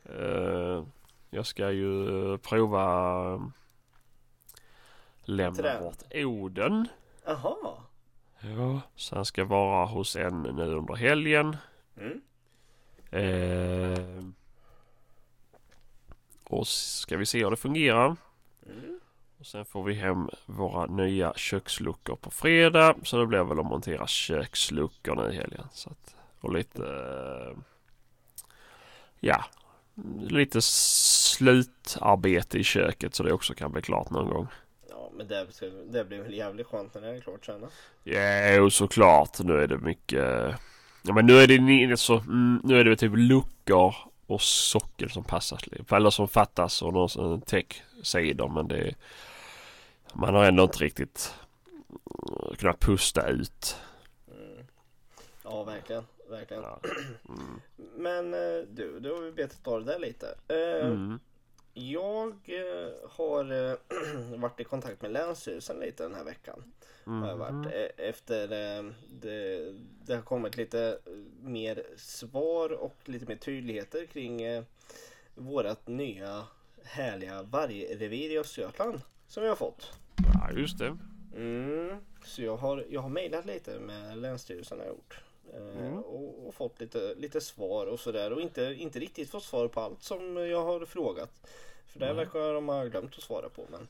[0.05, 0.85] Eh,
[1.31, 2.85] jag ska ju prova
[3.35, 3.41] eh,
[5.23, 6.89] lämna bort Oden.
[7.25, 7.75] Jaha.
[8.41, 11.57] Ja, så han ska vara hos en nu under helgen.
[11.97, 12.21] Mm.
[13.11, 14.25] Eh,
[16.45, 18.17] och ska vi se hur det fungerar.
[18.67, 19.01] Mm.
[19.39, 22.95] Och sen får vi hem våra nya köksluckor på fredag.
[23.03, 25.67] Så det blir väl att montera köksluckor nu i helgen.
[25.73, 26.83] Så att, och lite...
[26.83, 27.59] eh,
[29.21, 29.45] Ja,
[30.21, 34.47] lite slutarbete i köket så det också kan bli klart någon gång.
[34.89, 35.47] Ja, men det,
[35.91, 37.61] det blir väl jävligt skönt när det är klart sen.
[37.61, 37.69] då.
[38.57, 39.39] Jo, såklart.
[39.39, 40.55] Nu är det mycket...
[41.03, 43.95] Ja, men nu är det, så, mm, nu är det typ luckor
[44.27, 45.61] och sockel som passas.
[45.91, 48.49] Eller som fattas och någon sån täcksidor.
[48.49, 48.95] Men det...
[50.13, 51.35] Man har ändå inte riktigt
[51.89, 53.77] mm, kunnat pusta ut.
[54.31, 54.67] Mm.
[55.43, 56.05] Ja, verkligen.
[56.31, 56.63] Verkligen.
[56.63, 56.81] Ja.
[57.29, 57.61] Mm.
[57.97, 60.35] Men eh, du, då har vi betat av det där lite.
[60.49, 61.19] Eh, Mm.
[61.75, 63.77] Jag eh, har
[64.39, 66.73] varit i kontakt med Länsstyrelsen lite den här veckan.
[67.05, 67.91] Har jag varit, Mm.
[67.97, 68.49] efter
[69.11, 69.75] det,
[70.07, 70.99] det har kommit lite
[71.43, 74.41] mer svar och lite mer tydligheter kring
[75.35, 76.45] vårat nya
[76.85, 79.93] härliga vargrevir i Östergötland som vi har fått.
[80.35, 80.97] Ja, just det.
[81.37, 81.97] Mm.
[82.25, 85.21] Så jag har, jag har mejlat lite med Länsstyrelsen har jag gjort.
[85.55, 85.99] Eh, Mm.
[85.99, 89.81] och, och fått lite, lite svar och sådär och inte, inte riktigt fått svar på
[89.81, 91.31] allt som jag har frågat.
[91.87, 92.15] För det Nej.
[92.15, 93.63] verkar de ha glömt att svara på.
[93.71, 93.89] Men,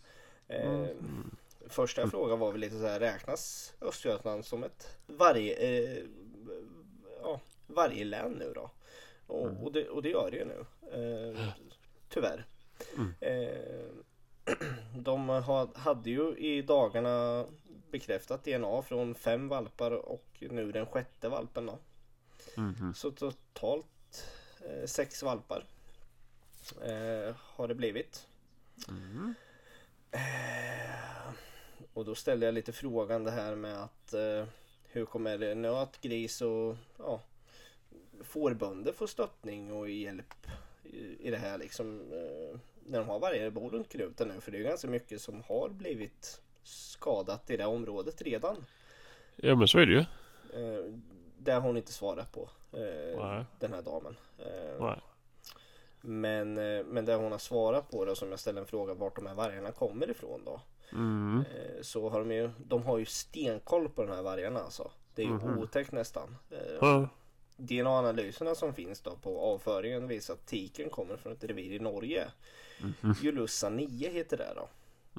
[0.48, 1.36] eh, Mm.
[1.68, 5.98] Första frågan var väl lite så här, räknas Östergötland som ett varg, eh,
[7.22, 8.70] ja, varglän nu då?
[9.26, 9.62] Och, Mm.
[9.64, 10.64] och, det, och det gör det ju nu.
[10.92, 11.48] Eh,
[12.08, 12.46] tyvärr.
[12.96, 13.14] Mm.
[13.20, 13.88] Eh,
[14.98, 17.46] de ha, hade ju i dagarna
[17.90, 21.78] bekräftat DNA från fem valpar och nu den sjätte valpen då.
[22.56, 22.94] Mhm.
[22.94, 24.26] Så totalt
[24.64, 25.64] eh, sex valpar
[26.82, 28.26] eh, har det blivit.
[28.88, 29.34] Mm.
[30.10, 31.32] Eh,
[31.92, 34.46] och då ställde jag lite frågan det här med att eh,
[34.84, 37.22] hur kommer nöt, gris och ja,
[38.22, 40.46] fårbönder få stöttning och hjälp
[40.82, 44.52] i, i det här liksom eh, när de har varje bor runt knuten nu för
[44.52, 48.64] det är ganska mycket som har blivit skadat i det området redan.
[49.36, 49.98] Ja, men så är det ju.
[49.98, 50.84] Eh,
[51.38, 54.16] det har hon inte svarat på eh, den här damen.
[54.38, 54.80] Eh,
[56.00, 59.16] men, eh, men det hon har svarat på då som jag ställde en fråga vart
[59.16, 60.60] de här vargarna kommer ifrån då.
[60.92, 61.44] Mm.
[61.54, 64.90] Eh, Så har de ju, de har ju stenkoll på de här vargarna alltså.
[65.14, 65.58] Det är ju Mhm.
[65.58, 66.36] otäckt nästan.
[66.80, 67.08] Ja.
[67.56, 72.28] DNA-analyserna som finns då på avföringen visar att tiken kommer från ett revir i Norge.
[72.80, 73.14] Mhm.
[73.22, 74.68] Julussa 9 heter det då.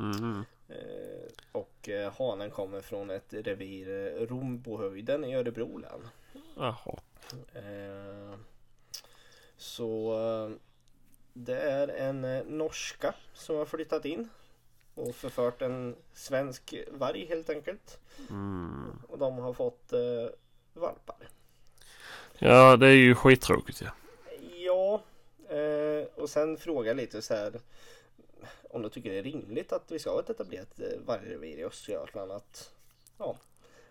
[0.02, 0.46] Mm.
[0.70, 6.08] Eh, Och eh, hanen kommer från ett revir, eh, Rombohöjden i Örebro län.
[6.56, 7.00] Jaha.
[9.58, 10.16] Så
[11.34, 12.22] det är en
[12.58, 14.30] norska som har flyttat in
[14.96, 18.00] och förfört en svensk varg helt enkelt.
[18.30, 19.00] Mm.
[19.08, 20.30] Och de har fått eh,
[20.74, 21.30] valpar.
[22.40, 23.92] Ja, det är ju skittråkigt ja.
[24.58, 25.02] Ja,
[25.56, 27.60] eh, och sen fråga lite så här
[28.70, 31.64] om du tycker det är rimligt att vi ska ha ett etablerat eh, vargrevir i
[31.64, 32.32] Östergötland.
[32.32, 32.74] Att,
[33.18, 33.38] ja,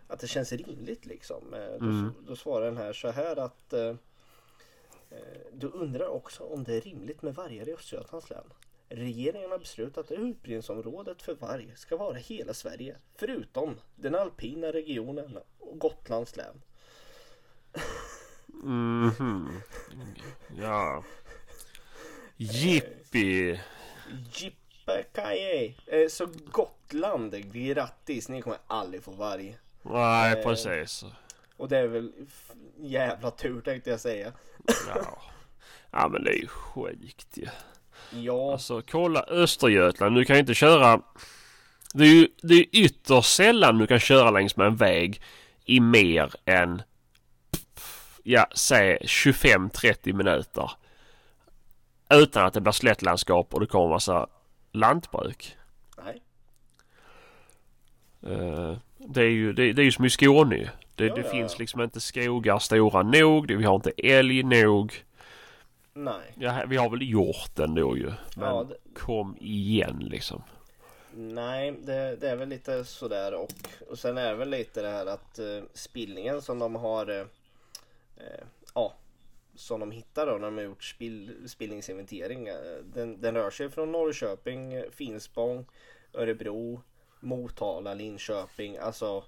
[0.08, 1.54] att det känns rimligt liksom.
[1.54, 2.14] Eh, då, Mm.
[2.26, 3.94] då svarar den här så här att eh,
[5.10, 8.52] eh, du undrar också om det är rimligt med vargar i Östergötlands län.
[8.88, 15.38] Regeringen har beslutat att utbredningsområdet för varg ska vara hela Sverige förutom den alpina regionen
[15.58, 16.62] och Gotlands län.
[18.46, 19.60] Mhm.
[20.56, 21.04] Ja.
[22.36, 23.60] Jippi.
[24.96, 25.74] Jippakaje!
[25.86, 28.28] Eh, Så Gotland, grattis!
[28.28, 29.56] Ni kommer aldrig få varg.
[29.82, 30.42] Nej, Eh.
[30.44, 31.04] precis.
[31.56, 32.12] Och det är väl
[32.80, 34.32] jävla tur tänkte jag säga.
[34.88, 35.18] Ja.
[35.90, 37.46] ja, men det är ju sjukt ju.
[38.10, 40.16] Ja, Alltså kolla Östergötland.
[40.16, 41.00] Du kan ju inte köra.
[41.94, 45.22] Det är ju det är ytterst sällan du kan köra längs med en väg
[45.64, 46.82] i mer än
[48.22, 50.70] ja, säg 25-30 minuter.
[52.10, 54.26] Utan att det blir slättlandskap och det kommer massa
[54.78, 55.56] lantbruk.
[56.04, 56.22] nej.
[58.22, 60.70] Eh, det är ju det, det är ju som i Skåne.
[60.94, 61.58] Det, Ja, det ja, finns ja.
[61.58, 63.48] liksom inte skogar stora nog.
[63.48, 65.04] Det, vi har inte älg nog.
[65.92, 66.34] Nej.
[66.34, 68.12] Ja, vi har väl gjort den då ju.
[68.36, 70.42] Men det, kom igen liksom.
[71.14, 73.48] nej, det, det är väl lite sådär och,
[73.90, 77.26] och sen är det väl lite det här att eh, spillningen som de har eh,
[78.74, 78.94] ja,
[79.58, 82.48] som de hittar då när de har gjort spill, spillningsinventering.
[82.48, 82.54] eh,
[82.94, 85.66] Den, den rör sig från Norrköping, Finspång,
[86.14, 86.82] Örebro,
[87.20, 88.76] Motala, Linköping.
[88.76, 89.24] Alltså,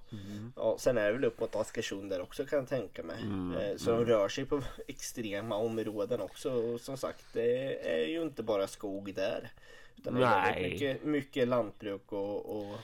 [0.55, 3.21] ja, sen är det väl upp mot Askersund där också kan jag tänka mig.
[3.21, 6.51] Mm, Eh, Så de rör sig på extrema områden också.
[6.51, 9.51] Och som sagt, det är ju inte bara skog där.
[9.97, 12.75] Utan det är väldigt mycket, mycket lantbruk och, och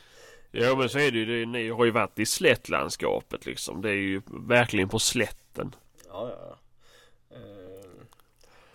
[0.52, 1.46] Ja men så är det ju.
[1.46, 3.82] Ni har ju varit i slättlandskapet liksom.
[3.82, 5.76] Det är ju verkligen på slätten.
[6.08, 6.38] Ja, ja.
[6.50, 6.58] ja.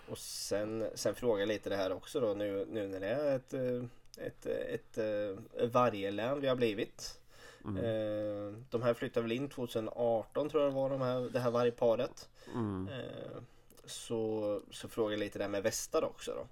[0.09, 3.35] Och sen, sen frågar jag lite det här också då nu, nu när det är
[3.35, 3.83] ett, eh,
[4.25, 7.19] ett, ett, ett varjelän vi har blivit.
[7.65, 8.65] Mm.
[8.69, 12.29] De här flyttade väl in 2018 tror jag det var de här, det här vargparet.
[12.53, 12.89] Mm.
[13.85, 16.47] Så, så frågar jag lite det här med västar också då.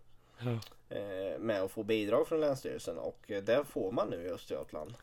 [0.45, 0.59] Ja.
[0.95, 4.93] eh, med att få bidrag från Länsstyrelsen och eh, det får man nu i Östergötland.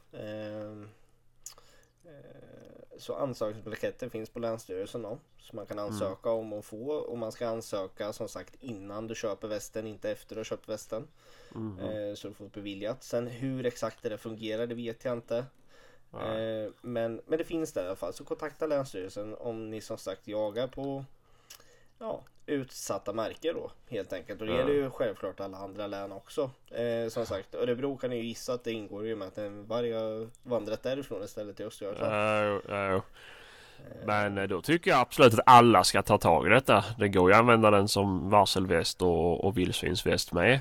[2.08, 5.18] Eh, Så ansökningsblanketten finns på Länsstyrelsen då.
[5.38, 9.14] Så man kan ansöka om att få och man ska ansöka som sagt innan du
[9.14, 11.08] köper västen, inte efter du har köpt västen.
[11.54, 12.16] Mm.
[12.16, 13.02] Så du får beviljat.
[13.04, 15.36] Sen hur exakt det fungerar det vet jag inte.
[16.12, 18.12] Eh, men, men det finns där i alla fall.
[18.12, 21.04] Så kontakta Länsstyrelsen om ni som sagt jagar på
[21.98, 24.40] ja, utsatta marker då helt enkelt.
[24.40, 26.50] Och det gäller ju självklart alla andra län också.
[26.70, 29.66] Eh, som sagt Örebro kan ni ju gissa att det ingår ju med att en
[29.66, 32.12] varg har vandrat därifrån istället till Östergötland.
[32.12, 33.02] Ja, ja.
[34.04, 36.84] Men eh, då tycker jag absolut att alla ska ta tag i detta.
[36.98, 40.60] Det går ju att använda den som varselväst och, och vildsvinsväst med.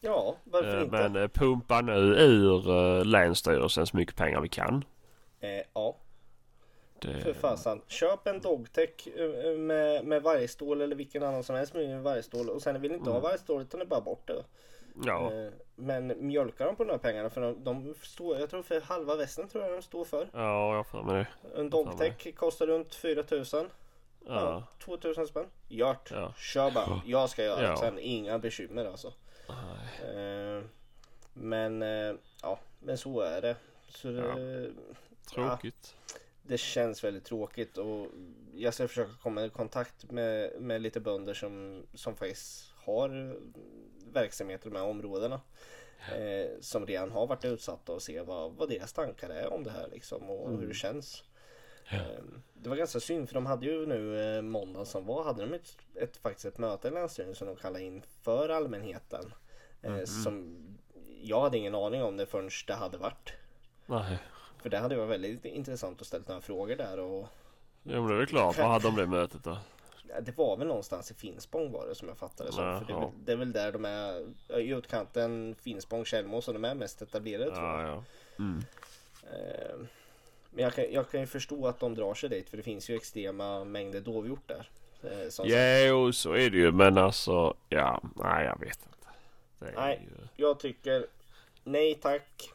[0.00, 1.08] Ja, varför Eh, inte?
[1.08, 4.84] Men pumpa nu ur Länsstyrelsen så mycket pengar vi kan.
[5.40, 5.96] Eh, ja,
[7.02, 7.82] Det, för fasen.
[7.86, 12.50] Köp en dogtech eh, med, med vargstål eller vilken annan som helst med vargstål.
[12.50, 13.30] Och sen vill ni inte ha Mm.
[13.30, 14.44] vargstål utan det är bara bort det.
[15.04, 18.62] ja, Eh, Men mjölkar de på de här pengarna för de, de står, jag tror
[18.62, 20.28] för halva västen tror jag de står för.
[20.32, 21.60] ja, jag för mig det.
[21.60, 23.66] En dogtech kostar runt 4000.
[24.26, 24.34] Ja.
[24.34, 24.62] Ja.
[24.84, 25.46] 2000 spänn.
[25.68, 26.10] Gjort.
[26.10, 26.32] Ja.
[26.36, 27.00] Kör bara.
[27.06, 27.76] Jag ska göra det Ja.
[27.76, 27.98] sen.
[27.98, 29.12] Inga bekymmer alltså.
[29.48, 30.16] Nej.
[30.56, 30.62] Eh,
[31.34, 33.56] Men eh, ja, men så är det.
[33.88, 34.70] Så det,
[35.34, 35.94] Tråkigt.
[36.42, 38.06] Det känns väldigt tråkigt och
[38.54, 43.36] jag ska försöka komma i kontakt med, med lite bönder som, som faktiskt har
[44.12, 45.40] verksamheter i de här områdena.
[46.16, 49.70] Eh, som redan har varit utsatta och se vad, vad deras tankar är om det
[49.70, 51.24] här liksom och hur det känns.
[51.90, 51.96] Ja.
[51.96, 52.22] Eh,
[52.54, 55.54] det var ganska synd för de hade ju nu eh, måndagen som var hade de
[55.54, 59.32] ett, ett, faktiskt ett möte i Länsstyrelsen som de kallade in för allmänheten.
[59.82, 60.56] Eh, Som
[61.22, 63.32] jag hade ingen aning om det förrän det hade varit.
[63.86, 64.18] Nej.
[64.62, 67.28] För det hade varit väldigt intressant att ställa några frågor där och
[67.82, 68.58] Ja men det är väl klart.
[68.58, 69.58] Vad hade de det mötet då?
[70.08, 72.78] Ja, Det var väl någonstans i Finspång var det som jag fattade som.
[72.78, 76.40] För det, är väl, det är väl där de är ja, i utkanten Finspång, Källmo
[76.40, 77.80] som de är mest etablerade tror jag.
[77.80, 78.04] Ja, ja.
[78.38, 78.62] Mm.
[79.32, 79.76] Eh,
[80.50, 82.90] Men jag kan, jag kan ju förstå att de drar sig dit för det finns
[82.90, 84.70] ju extrema mängder dovhjort där.
[85.02, 85.48] Eh, sagt.
[85.88, 86.72] Jo, så är det ju.
[86.72, 89.08] Men alltså, ja, nej jag vet inte.
[89.58, 90.08] Det är Nej.
[90.10, 90.44] Ju...
[90.44, 91.06] Jag tycker
[91.64, 92.50] nej tack.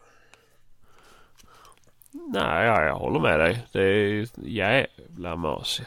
[2.12, 3.68] Nej, ja, jag håller med dig.
[3.72, 5.82] Det är jävla mös.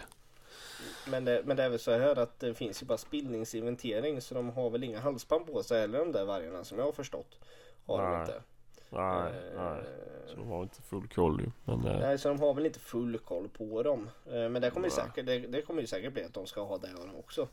[1.11, 4.35] Men det, men det är väl så här att det finns ju bara spillningsinventering så
[4.35, 7.38] de har väl inga halsband på sig heller de där vargarna som jag har förstått.
[7.87, 8.20] Har de Nej.
[8.20, 8.42] inte.
[8.90, 9.83] Nej, Eh, nej.
[10.26, 11.50] Så de har inte full koll ju.
[11.64, 14.11] Men eh, Nej, så de har väl inte full koll på dem.
[14.26, 16.64] Eh, Men det kommer, ju säkert, det, det kommer ju säkert bli att de ska
[16.64, 17.48] ha det av dem också.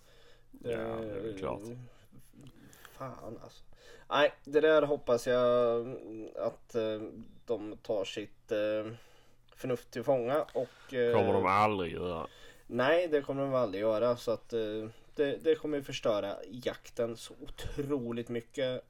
[0.63, 1.61] Ja, det är väl klart.
[1.61, 1.77] Eh,
[2.97, 3.63] Fan alltså.
[4.09, 5.87] Nej, det där hoppas jag
[6.35, 7.01] att eh,
[7.45, 8.91] de tar sitt eh,
[9.55, 10.93] förnuft till fånga och...
[10.93, 12.27] eh, kommer de aldrig göra.
[12.67, 14.17] Nej, det kommer de aldrig göra.
[14.17, 14.49] Så att
[15.15, 18.83] det, det kommer förstöra jakten så otroligt mycket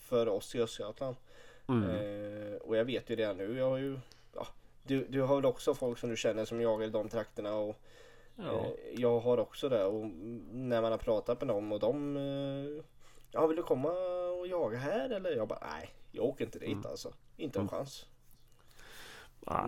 [0.00, 1.16] för oss i Östergötland.
[1.68, 2.56] Mm.
[2.56, 3.58] Och jag vet ju redan nu.
[3.58, 3.98] Jag har ju,
[4.34, 4.46] ja,
[4.86, 7.54] du, du har väl också folk som du känner som jagar i de trakterna.
[7.54, 7.76] Och,
[8.36, 8.66] Ja.
[8.96, 9.84] jag har också det.
[9.84, 10.06] Och
[10.52, 12.16] när man har pratat med dem och de
[13.30, 13.88] Ja vill du komma
[14.40, 15.30] och jaga här eller?
[15.36, 15.90] Jag bara nej.
[16.12, 16.86] Jag åker inte dit Mm.
[16.86, 17.12] alltså.
[17.36, 18.06] Inte en chans.
[19.40, 19.64] Nej.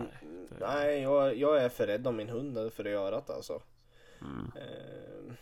[0.49, 3.61] det- Nej jag, jag är för rädd om min hund för det örat alltså.
[4.21, 4.51] Mm.
[4.55, 5.33] Eh,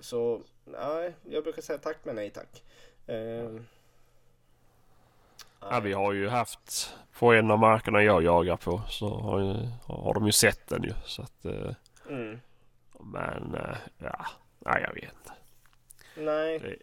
[0.00, 2.62] så nej, jag brukar säga tack men nej tack.
[3.06, 3.50] Eh,
[5.60, 9.54] Ja, vi har ju haft på en av markerna jag jagar på så har, ju,
[9.94, 10.92] har de ju sett den ju.
[11.04, 11.74] Så att, eh,
[12.08, 12.40] mm.
[13.00, 14.26] men eh, ja,
[14.58, 15.32] nej jag vet inte.
[16.16, 16.76] Nej, Det,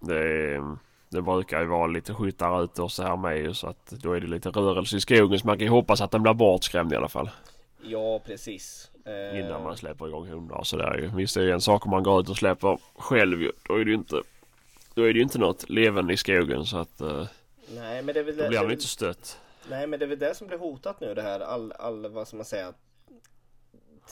[0.00, 0.60] det,
[1.08, 4.12] det brukar ju vara lite skyttar ute och så här med ju så att då
[4.12, 6.92] är det lite rörelse i skogen så man kan ju hoppas att den blir bortskrämd
[6.92, 7.30] i alla fall.
[7.82, 8.90] ja precis.
[9.04, 11.10] Eh, Innan man släpper igång hundar och sådär ju.
[11.16, 13.52] Visst det är ju en sak om man går ut och släpper själv ju.
[13.68, 14.22] Då är det ju inte,
[14.94, 17.26] då är det ju inte något levande i skogen så att eh,
[17.74, 19.38] Nej men det är väl då det, blir man det, inte stött.
[19.70, 22.28] nej, men det är väl det som blir hotat nu det här all, all vad
[22.28, 22.72] ska man säga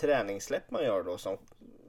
[0.01, 1.37] träningssläpp man gör då som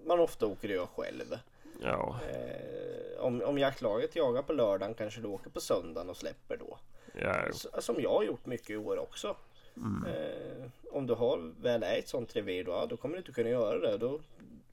[0.07, 1.37] man ofta åker och gör själv.
[1.83, 6.57] Ja, Eh, om, om jaktlaget jagar på lördagen kanske du åker på söndagen och släpper
[6.57, 6.77] då.
[7.13, 7.51] ja,
[7.81, 9.35] Som jag har gjort mycket i år också.
[10.07, 13.31] Eh, om du har väl är ett sånt revir då, ja, då kommer du inte
[13.31, 13.97] kunna göra det.
[13.97, 14.19] Då,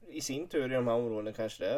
[0.07, 1.75] I sin tur i de här områdena kanske det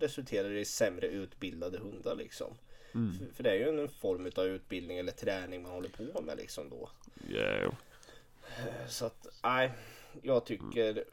[0.00, 2.54] resulterar i sämre utbildade hundar liksom.
[2.92, 6.36] För, för det är ju en form av utbildning eller träning man håller på med
[6.36, 6.88] liksom då.
[7.28, 7.72] ja.
[8.88, 9.70] Så att nej,
[10.22, 11.04] jag tycker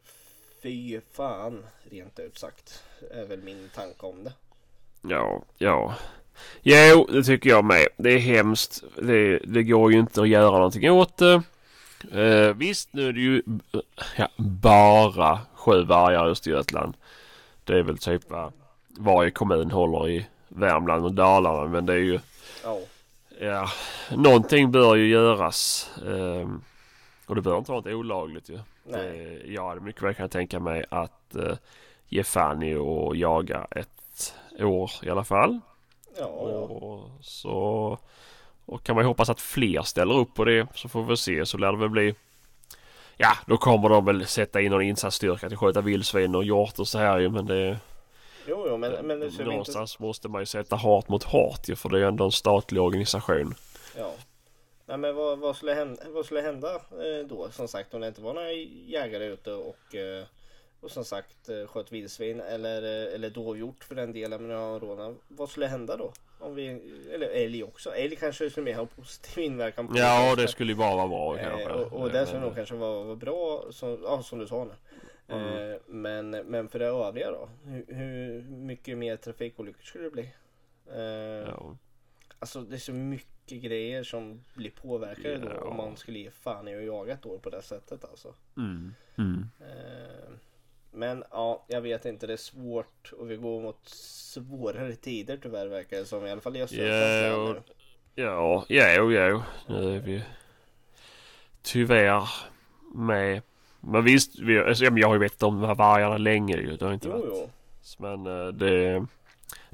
[0.61, 4.33] fy fan rent ut sagt är väl min tanke om det.
[5.01, 5.95] Ja, ja.
[6.61, 7.87] Jo, det tycker jag med.
[7.97, 8.83] Det är hemskt.
[9.01, 11.41] Det, det går ju inte att göra någonting åt det.
[12.11, 13.43] Eh, visst, nu är det ju
[14.17, 16.93] ja, bara sju vargar i Östergötland.
[17.63, 18.53] Det är väl typ vad
[18.97, 21.67] varje kommun håller i Värmland och Dalarna.
[21.67, 22.19] Men det är ju,
[22.63, 22.79] Ja,
[23.39, 23.69] ja,
[24.15, 25.89] någonting bör ju göras.
[26.07, 26.49] Eh,
[27.25, 28.59] och det bör inte vara något olagligt ju.
[28.83, 29.41] nej.
[29.45, 31.55] Det, jag hade mycket väl kunnat tänka mig att eh,
[32.09, 33.89] ge fan i och jaga ett
[34.65, 35.59] år i alla fall.
[36.17, 36.25] Ja.
[36.25, 37.97] Och så
[38.65, 41.45] Och kan man ju hoppas att fler ställer upp på det så får vi se
[41.45, 42.15] så lär det väl bli
[43.17, 46.87] Ja, då kommer de väl sätta in någon insatsstyrka till sköta vildsvin och hjort och
[46.87, 47.79] så här ju men det
[48.47, 49.43] Jo, jo, men, men det vi inte...
[49.43, 52.31] Någonstans måste man ju sätta hart mot hart ju för det är ju ändå en
[52.31, 53.55] statlig organisation.
[53.97, 54.11] Ja.
[54.85, 57.49] Nej, men vad, vad, skulle hända, vad skulle hända eh, då?
[57.51, 60.23] Som sagt, om det inte var några jägare ute och, eh,
[60.81, 65.15] och som sagt eh, sköt vildsvin eller, eh, eller dovhjort för den delen med råna.
[65.27, 66.13] Vad skulle hända då?
[66.39, 66.67] Om vi,
[67.13, 67.95] eller älg också.
[67.95, 70.41] Älg kanske skulle mer ha positiv inverkan på Ja, kanske.
[70.41, 71.69] det skulle ju bara vara bra Eh, kanske.
[71.73, 74.73] och, och det skulle nog kanske vara, vara bra, som, ja, som du sa nu.
[75.35, 75.71] Mm.
[75.71, 77.49] Eh, men, men för det övriga då?
[77.65, 80.31] Hur, hur mycket mer trafikolyckor skulle det bli?
[80.91, 80.99] Eh,
[81.49, 81.77] Ja.
[82.39, 85.59] Alltså det är så mycket grejer som blir påverkade Ja.
[85.61, 88.33] då om man skulle ge fan i att jaga ett år på det sättet alltså.
[88.57, 88.93] Mm.
[89.17, 89.45] Mm.
[89.59, 90.29] Eh,
[90.97, 92.27] men ja, jag vet inte.
[92.27, 96.25] Det är svårt och vi går mot svårare tider tyvärr verkar det som.
[96.25, 97.69] I alla fall i Östergötlands
[98.15, 98.65] Ja.
[98.67, 99.43] Ja, ja, ja.
[99.67, 100.23] Nu är vi
[101.61, 102.29] tyvärr
[102.95, 103.41] med.
[103.79, 106.77] Men visst, vi, alltså, jag har ju vetat om de här vargarna länge ju.
[106.77, 107.25] Det har inte Jo, varit.
[107.29, 107.49] jo.
[107.97, 109.05] Men eh, det...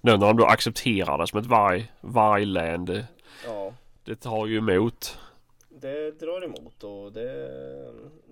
[0.06, 2.86] Nu när de då accepterar det som ett varg, varglän.
[2.86, 3.06] Det,
[3.46, 5.18] Ja, det tar ju emot.
[5.80, 7.32] Det drar emot och det,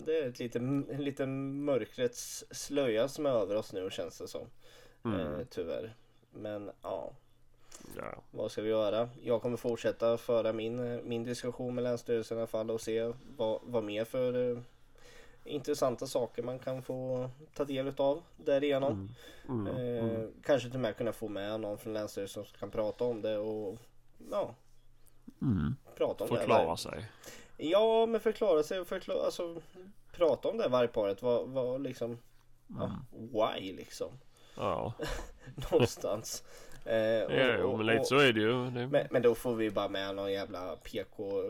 [0.05, 4.27] det är ett lite, en liten mörkrets slöja som är över oss nu känns det
[4.27, 4.47] som.
[5.05, 5.19] Mm.
[5.19, 5.95] Eh, tyvärr.
[6.33, 7.11] Men ja,
[7.97, 8.23] Ja.
[8.31, 9.09] vad ska vi göra?
[9.23, 13.59] Jag kommer fortsätta föra min, min diskussion med Länsstyrelsen i alla fall och se vad,
[13.63, 14.59] vad mer för eh,
[15.45, 18.91] intressanta saker man kan få ta del utav därigenom.
[19.49, 19.67] Mm.
[19.67, 19.77] Mm.
[19.77, 20.31] Eh, Mm.
[20.43, 23.37] Kanske till och med kunna få med någon från Länsstyrelsen som kan prata om det
[23.37, 23.77] och
[24.31, 24.55] ja,
[25.41, 25.75] Mm.
[25.97, 26.37] prata om det.
[26.37, 27.05] Förklara sig.
[27.57, 29.61] Ja, men förklara sig och förklara, alltså
[30.11, 31.21] prata om det vargparet.
[31.21, 32.17] Vad, vad liksom,
[32.67, 33.29] ja, Mm.
[33.31, 34.11] why liksom.
[34.57, 34.93] Ja.
[35.71, 36.43] Någonstans.
[36.85, 38.69] Eh, och- Ja, jo, men lite så är det ju.
[38.69, 38.87] Det...
[38.87, 41.43] Men, men då får vi bara med någon jävla PK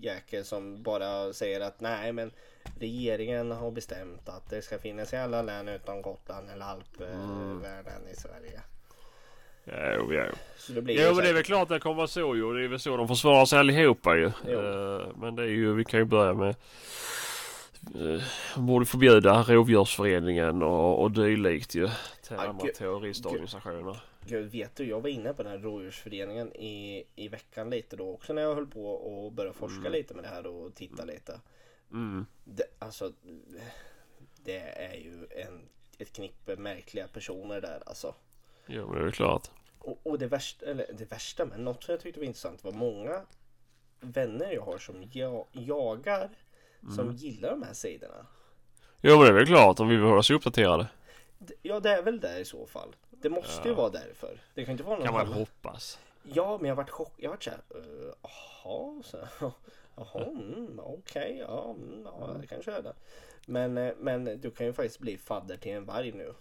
[0.00, 2.30] jäkel som bara säger att nej men
[2.78, 8.16] regeringen har bestämt att det ska finnas i alla län utom Gotland eller alpvärlden i
[8.16, 8.60] Sverige.
[9.64, 10.22] Ja, jo.
[10.56, 12.54] Så det blir Jo ju men det är väl klart det kommer vara så ju.
[12.54, 14.30] Det är väl så de försvarar sig allihopa ju.
[14.48, 14.58] Jo.
[14.60, 16.54] Eh, Men det är ju, vi kan ju börja med
[17.96, 18.22] uh,
[18.56, 21.88] borde förbjuda rovdjursföreningen och, och dylikt ju.
[22.22, 22.74] Till Ah, andra gud.
[22.74, 23.96] terroristorganisationer.
[24.26, 28.14] Gud, vet du, jag var inne på den här rådjursföreningen i, i veckan lite då
[28.14, 29.92] också när jag höll på och började forska Mm.
[29.92, 31.40] lite med det här och titta lite.
[31.92, 32.26] Mm.
[32.44, 33.12] Det, alltså,
[34.44, 35.60] det är ju en,
[35.98, 38.14] ett knippe märkliga personer där alltså.
[38.70, 39.50] Jo men det är klart.
[39.78, 42.72] Och, och det värsta, eller det värsta, men något som jag tyckte var intressant var
[42.72, 43.22] många
[44.00, 46.30] vänner jag har som ja, jagar
[46.96, 48.26] som gillar de här sidorna.
[49.00, 50.86] Jo men det är väl klart om vi vill hålla oss uppdaterade.
[51.38, 52.96] D- Ja, det är väl det i så fall.
[53.10, 53.76] Det måste ju Ja.
[53.76, 54.40] vara därför.
[54.54, 55.98] Det kan inte vara någon Kan man annan- hoppas.
[56.22, 57.12] Ja, men jag varit chock.
[57.16, 59.18] Jag varit såhär, uh, jaha, så,
[59.96, 62.94] jaha, mm, okej, ja, mm, ja, det kanske är det.
[63.46, 66.34] Men, eh, men du kan ju faktiskt bli fadder till en varg nu.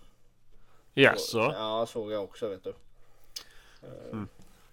[0.93, 1.37] Jaså?
[1.39, 2.69] Ja, såg jag också vet du.
[3.81, 4.27] Eh, Mm.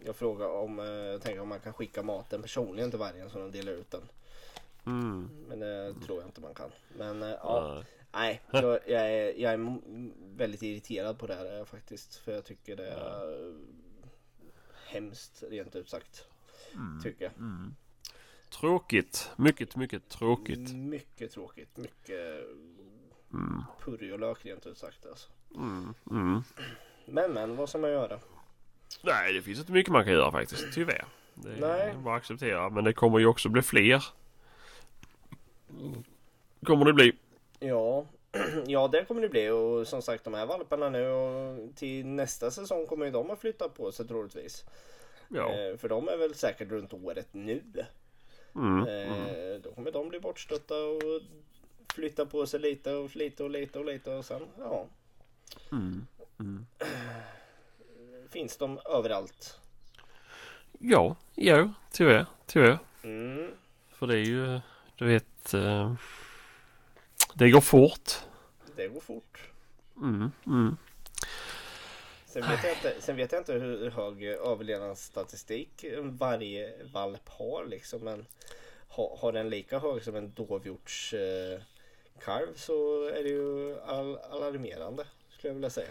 [0.05, 3.39] Jag frågar om, eh, jag tänker om man kan skicka maten personligen till vargen så
[3.39, 4.03] de delar ut den.
[4.87, 5.29] Mm.
[5.49, 6.71] Men det tror jag inte man kan.
[6.99, 7.85] Men eh, ja, Ja.
[8.12, 9.79] nej, jag, jag, är, jag är
[10.37, 12.17] väldigt irriterad på det här faktiskt.
[12.17, 13.55] För jag tycker det är
[14.87, 16.27] hemskt rent ut sagt.
[17.03, 17.33] Tycker jag.
[17.37, 17.75] Mm.
[18.51, 19.31] Tråkigt.
[19.37, 20.73] Mycket, mycket tråkigt.
[20.75, 21.77] Mycket tråkigt.
[21.77, 22.45] Mycket
[23.33, 23.62] Mm.
[23.81, 25.29] purjolök rent ut sagt alltså.
[25.55, 25.95] Mm.
[26.11, 26.43] Mm.
[27.07, 28.19] Men men, vad ska man göra?
[29.03, 30.73] Nej, det finns inte mycket man kan göra faktiskt.
[30.75, 31.05] Tyvärr.
[31.35, 31.95] Det är Nej.
[31.97, 32.71] bara acceptera.
[32.71, 34.05] Men det kommer ju också bli fler.
[36.65, 37.13] Kommer det bli.
[37.61, 38.07] Ja,
[38.67, 42.51] ja det kommer det bli och som sagt de här valparna nu och till nästa
[42.51, 44.65] säsong kommer ju de att flytta på sig troligtvis.
[45.29, 45.53] Ja.
[45.53, 47.63] Eh, för de är väl säkert runt året nu.
[48.55, 48.87] Mm.
[48.87, 51.03] Eh, då kommer de bli bortstötta och
[51.95, 54.87] flytta på sig lite och lite och lite och lite och sen ja.
[55.73, 56.07] Mm.
[56.41, 56.67] Mm.
[58.31, 59.61] Finns de överallt.
[60.79, 62.27] Ja, ja, tyvärr.
[62.47, 62.79] Tyvärr.
[63.03, 63.51] Mm.
[63.91, 64.61] För det är ju,
[64.97, 65.55] du vet.
[65.55, 65.95] Eh,
[67.35, 68.13] det går fort.
[68.77, 69.51] Det går fort.
[69.97, 70.31] Mm.
[70.47, 70.77] Mm.
[72.27, 78.01] Sen vet, jag inte, sen vet jag inte hur hög överlevnadsstatistik varje valp har liksom.
[78.01, 78.27] Men
[78.89, 81.61] ha, har den lika hög som en dovhjorts eh,
[82.55, 85.05] så är det ju all, alarmerande
[85.47, 85.89] skulle jag vilja säga.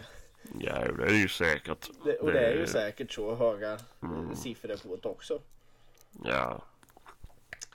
[0.58, 1.90] Ja, det är ju säkert.
[2.04, 4.36] Det, och det är ju säkert så höga Mm.
[4.36, 5.40] siffror på det också.
[6.24, 6.62] Ja.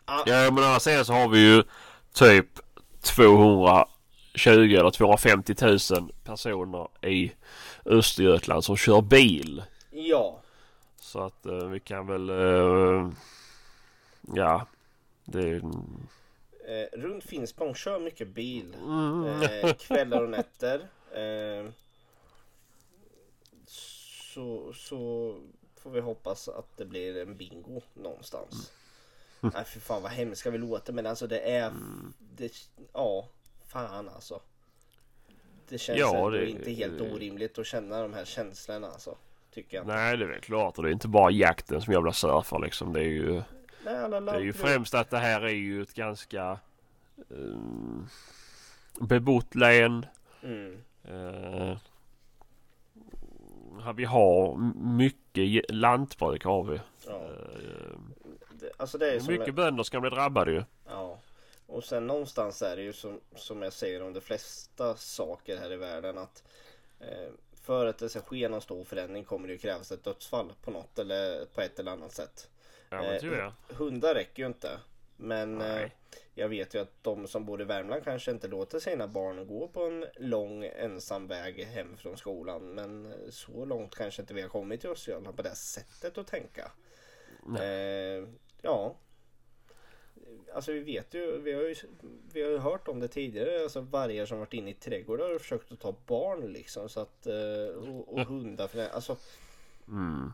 [0.05, 0.23] Ah.
[0.25, 1.63] Ja, men sen så har vi ju
[2.13, 2.47] typ
[3.01, 3.85] 220
[4.45, 7.31] eller 250 000 personer i
[7.85, 9.63] Östergötland som kör bil.
[9.91, 10.41] Ja,
[10.99, 12.29] Så att eh, vi kan väl...
[12.29, 13.09] Eh,
[14.35, 14.67] ja.
[15.25, 15.55] Det är...
[16.67, 18.75] Eh, runt Finspång, kör mycket bil.
[18.83, 19.41] Mm.
[19.41, 20.87] Eh, kvällar och nätter.
[21.15, 21.69] Eh,
[24.33, 25.35] så, så
[25.75, 28.71] får vi hoppas att det blir en bingo någonstans.
[29.41, 29.53] Mm.
[29.55, 31.73] Nej för fan vad hemska vi låter men alltså det är...
[32.37, 32.51] Det,
[32.93, 33.27] ja,
[33.67, 34.41] fan alltså.
[35.69, 39.17] Det känns Ja, det- inte helt orimligt att känna de här känslorna alltså.
[39.53, 39.87] Tycker jag.
[39.87, 42.59] Nej det är väl klart och det är inte bara jakten som jag blir surfar
[42.59, 42.93] liksom.
[42.93, 43.41] Det är ju,
[43.85, 46.59] Nej, alla det är ju främst att det här är ju ett ganska
[47.29, 48.07] um,
[48.99, 50.05] bebott län.
[50.43, 50.83] Mm.
[51.03, 51.77] Eh,
[53.95, 54.57] vi har
[54.97, 56.79] mycket lantbruk har vi.
[57.07, 57.13] Ja.
[57.13, 57.97] Eh,
[58.51, 60.63] Det, alltså det är som mycket bönder ska bli drabbade ju.
[60.87, 61.19] Ja.
[61.67, 65.71] Och sen någonstans är det ju som, som jag säger om de flesta saker här
[65.71, 66.43] i världen att
[66.99, 70.53] eh, för att det ska ske någon stor förändring kommer det ju krävas ett dödsfall
[70.63, 72.49] på något eller på ett eller annat sätt.
[72.89, 73.51] Ja men Eh.
[73.77, 74.79] Hundar räcker ju inte.
[75.17, 75.89] Men eh,
[76.33, 79.67] jag vet ju att de som bor i Värmland kanske inte låter sina barn gå
[79.67, 82.61] på en lång ensam väg hem från skolan.
[82.61, 86.27] Men eh, så långt kanske inte vi har kommit i Östergötland på det sättet att
[86.27, 86.71] tänka.
[87.59, 88.27] Eh,
[88.61, 88.95] ja.
[90.53, 91.75] Alltså vi vet ju, vi har ju,
[92.33, 95.41] vi har ju hört om det tidigare, alltså vargar som varit inne i trädgårdar och
[95.41, 96.89] försökt att ta barn liksom.
[96.89, 98.89] Så att, eh, och, och hundar för det.
[98.91, 99.17] Alltså,
[99.87, 100.31] Mm.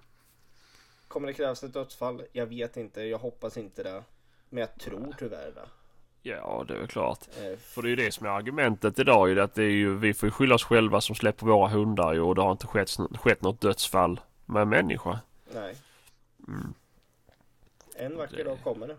[1.08, 2.24] kommer det krävas ett dödsfall?
[2.32, 4.04] Jag vet inte, jag hoppas inte det.
[4.50, 5.66] Men jag tror tyvärr det.
[6.22, 7.20] Ja det är väl klart.
[7.44, 9.42] Eh, För det är ju det som är argumentet idag ju.
[9.42, 12.20] Att det är ju, vi får ju skylla oss själva som släpper våra hundar ju.
[12.22, 12.90] Och det har inte skett,
[13.20, 15.20] skett något dödsfall med människa.
[15.54, 15.76] nej.
[16.48, 16.74] Mm.
[17.96, 18.98] En vacker Det- dag kommer det.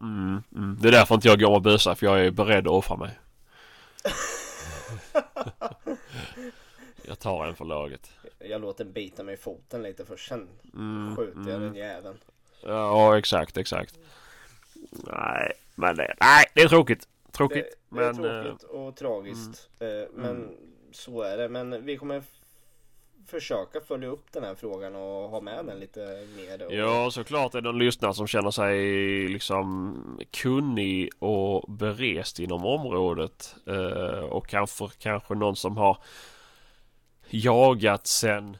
[0.00, 0.78] Mm, mm.
[0.80, 3.18] Det är därför inte jag går med bössa för jag är beredd att offra mig.
[7.02, 8.10] jag tar en för laget.
[8.38, 11.60] Jag låter den bita mig i foten lite först, sen Mm, skjuter jag mm.
[11.62, 12.18] den jäveln.
[12.62, 13.98] Ja exakt, exakt.
[14.92, 17.08] Nej, men det, nej, det är tråkigt.
[17.32, 17.64] Tråkigt.
[17.90, 19.70] Det, det är men, eh, tråkigt och tragiskt.
[19.78, 20.48] Eh, Men Mm.
[20.92, 21.48] så är det.
[21.48, 22.22] Men vi kommer
[23.26, 26.66] försöka följa upp den här frågan och ha med den lite mer.
[26.66, 28.78] Och, Ja, såklart är det någon lyssnare som känner sig
[29.28, 33.54] liksom kunnig och berest inom området.
[33.66, 35.98] Eh, och kanske, kanske någon som har
[37.30, 38.56] jagat sen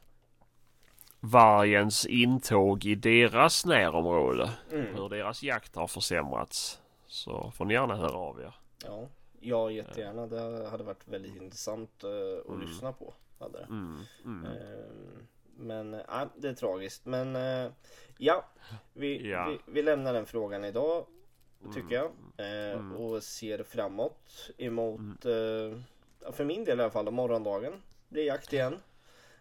[1.24, 4.50] vargens intåg i deras närområde.
[4.72, 4.94] Mm.
[4.94, 6.80] Hur deras jakt har försämrats.
[7.06, 8.54] Så får ni gärna höra av er.
[8.84, 9.08] Ja,
[9.40, 10.26] ja, jättegärna.
[10.26, 12.10] Det hade varit väldigt intressant eh,
[12.40, 12.60] att Mm.
[12.68, 13.14] lyssna på.
[13.38, 13.64] Hade det.
[13.64, 14.44] Mm, mm.
[14.44, 14.84] Eh,
[15.56, 17.06] Men ja, det är tragiskt.
[17.06, 17.70] Men eh,
[18.18, 18.44] ja,
[18.92, 19.46] vi, Ja.
[19.48, 21.06] Vi, vi lämnar den frågan idag.
[21.74, 22.04] Tycker jag.
[22.36, 22.96] Eh, Mm.
[22.96, 25.00] Och ser framåt emot,
[26.32, 27.72] för min del i alla fall, morgondagen.
[28.08, 28.76] Blir jakt igen.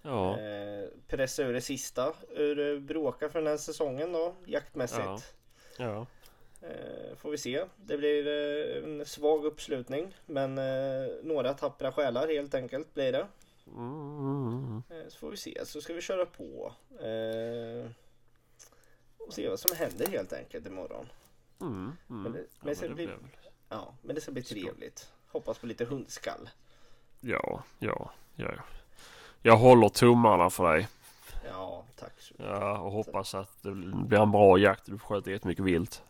[0.02, 5.36] Ja, Eh, pressa ur det sista ur eh, bråka för den här säsongen då, jaktmässigt.
[5.78, 6.06] ja.
[6.62, 7.66] Eh, får vi se.
[7.76, 10.18] Det blir eh, en svag uppslutning.
[10.26, 13.28] Men eh, några tappra själar helt enkelt blir det.
[13.68, 14.84] Mm.
[14.90, 15.66] Eh, så får vi se.
[15.66, 16.74] Så ska vi köra på.
[19.18, 21.10] Och se vad som händer helt enkelt imorgon.
[21.62, 22.24] Mm, mm.
[22.24, 23.26] Men det- Ja, men det blir- blir väl-
[23.70, 25.12] Ja, men det ska bli trevligt.
[25.28, 26.50] Hoppas på lite hundskall.
[27.20, 28.52] Ja, ja, ja.
[29.42, 30.88] Jag håller tummarna för dig.
[31.50, 32.48] Ja, tack så mycket.
[32.56, 34.86] Ja, och hoppas att det blir en bra jakt.
[34.86, 36.04] Du skjuta jättemycket vilt.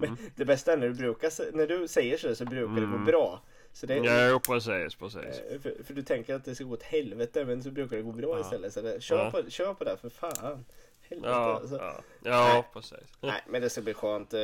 [0.00, 2.86] Men det bästa är när du, brukar, när du säger så så brukar det gå
[2.94, 3.04] Mm.
[3.04, 3.40] bra.
[3.72, 5.18] Så det, Ja, precis, precis.
[5.40, 8.02] eh, för, för du tänker att det ska gå åt helvete men så brukar det
[8.02, 8.40] gå bra Ja.
[8.40, 8.72] istället.
[8.72, 9.30] Så det, kör, Ja.
[9.30, 10.64] på, kör på det för fan.
[11.08, 11.76] Helvete Ja, alltså.
[11.76, 12.98] ja, ja precis.
[13.20, 14.34] Nej men det ska bli skönt.
[14.34, 14.40] eh,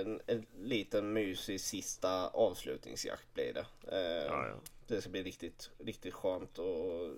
[0.00, 3.64] En, en liten mysig sista avslutningsjakt blir det.
[3.96, 4.54] Eh, Ja, ja.
[4.88, 7.10] Det ska bli riktigt, riktigt skönt och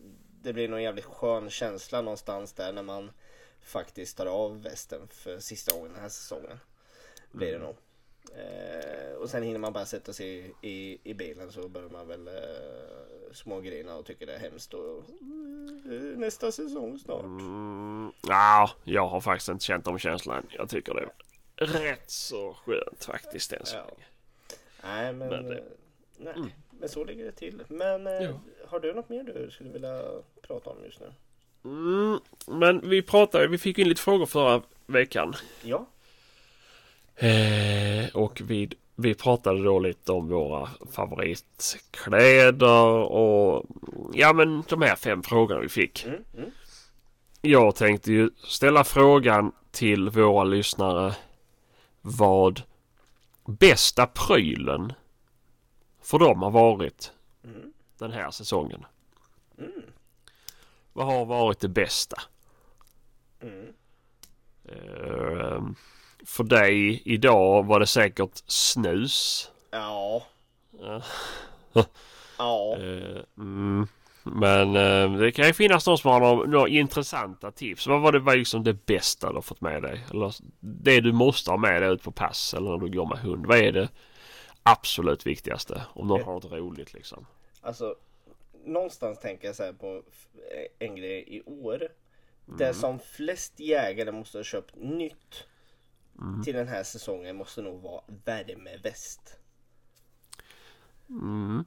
[0.42, 3.10] det blir nog jävligt skön känsla någonstans där när man
[3.62, 6.58] faktiskt tar av västen för sista gången den här säsongen.
[7.32, 7.76] Blir det nog.
[8.34, 12.28] Eh, och sen hinner man bara sätta sig i, i, bilen så börjar man väl
[12.28, 14.74] eh, smågrina och tycker det är hemskt.
[14.74, 14.98] Och,
[15.92, 17.24] eh, nästa säsong snart.
[17.24, 20.46] Mm, ja, jag har faktiskt inte känt om känslan.
[20.50, 21.00] Jag tycker det
[21.64, 23.84] är rätt så skönt faktiskt än så Ja.
[23.84, 24.04] länge.
[24.82, 25.64] Nej men, Men det- eh,
[26.18, 26.50] nej, Mm.
[26.80, 27.62] Men så ligger det till.
[27.68, 28.40] Men eh, Ja.
[28.68, 30.02] har du något mer du skulle vilja
[30.42, 31.12] prata om just nu?
[31.64, 35.34] Mm, men vi pratade, vi fick in lite frågor förra veckan.
[35.62, 35.86] Ja.
[37.16, 43.66] Eh, och vi, vi pratade då lite om våra favoritkläder och
[44.14, 46.04] ja men de här fem frågorna vi fick.
[46.04, 46.50] Mm, mm.
[47.42, 51.14] Jag tänkte ju ställa frågan till våra lyssnare
[52.00, 52.62] vad
[53.46, 54.92] bästa prylen
[56.10, 57.12] för dem har varit
[57.44, 57.72] Mm.
[57.98, 58.84] den här säsongen.
[59.58, 59.82] Mm.
[60.92, 62.16] Vad har varit det bästa?
[63.42, 63.66] Mm.
[64.64, 65.62] Eh,
[66.26, 69.50] för dig idag var det säkert snus.
[69.70, 70.22] Ja.
[71.72, 71.84] Ja.
[72.38, 72.76] Ja.
[72.78, 73.86] Eh, mm.
[74.22, 77.86] Men eh, det kan ju finnas någon som har några, några intressanta tips.
[77.86, 80.06] Vad var det var liksom det bästa du har fått med dig?
[80.10, 83.18] Eller det du måste ha med dig ut på pass eller när du går med
[83.18, 83.46] hund.
[83.46, 83.88] Vad är det
[84.62, 85.82] absolut viktigaste?
[85.94, 86.26] Om någon Eh.
[86.26, 87.26] har något roligt liksom.
[87.60, 87.96] Alltså,
[88.64, 90.02] någonstans tänker jag så här på
[90.78, 91.76] en grej i år.
[92.46, 92.58] Mm.
[92.58, 95.44] Det som flest jägare måste ha köpt nytt
[96.44, 99.38] till den här säsongen måste nog vara värmeväst.
[101.08, 101.64] Mm.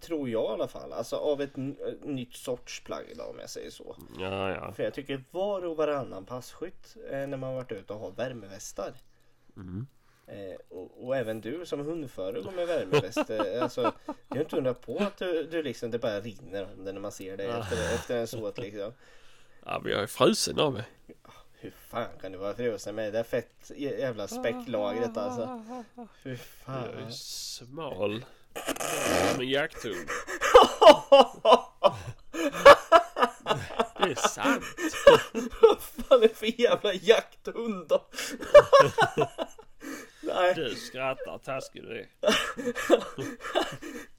[0.00, 0.92] Tror jag i alla fall.
[0.92, 3.96] Alltså av ett n- nytt sorts plagg då, om jag säger så.
[4.18, 4.72] Ja, ja.
[4.72, 8.92] För jag tycker var och varannan passkytt eh, när man varit ute och har värmevästar.
[9.56, 9.86] Mm.
[10.30, 13.30] Eh, och, och även du som hundförare går med värmeväst.
[13.30, 13.92] Eh, alltså,
[14.28, 17.00] jag har inte undrat på att du, du liksom, det bara rinner om det när
[17.00, 18.92] man ser dig efter, efter en såt liksom.
[19.64, 20.84] Ja, men jag är frusen av mig.
[21.52, 25.64] Hur fan kan du vara frusen med det där fett jävla späcklagret alltså?
[26.22, 27.12] Fy Jag är fan.
[27.12, 28.24] smal.
[29.32, 30.08] Som en jakthund.
[33.98, 34.64] Det är sant.
[35.62, 38.04] Vad fan är det för jävla jakthund då?
[40.34, 42.06] Nej, Du skrattar taskig du är.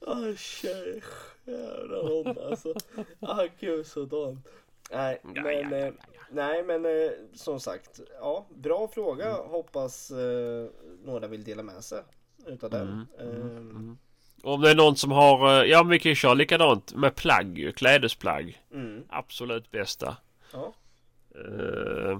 [0.00, 1.02] åh tjej.
[1.44, 2.74] Jävla hon alltså.
[3.20, 4.42] Ah gud sådan.
[4.90, 5.92] Nej Ja, men, eh,
[6.30, 8.00] nej men eh, som sagt.
[8.20, 9.32] Ja, bra fråga.
[9.32, 10.66] Hoppas eh,
[11.04, 12.02] några vill dela med sig
[12.46, 13.06] utav den.
[13.20, 13.98] Ehm,
[14.42, 17.14] Om det är någon som har, eh, ja men vi kan ju köra likadant med
[17.14, 18.62] plagg ju, klädesplagg.
[18.72, 20.16] Mm, Absolut bästa.
[20.52, 20.72] ja.
[21.34, 22.18] Eh,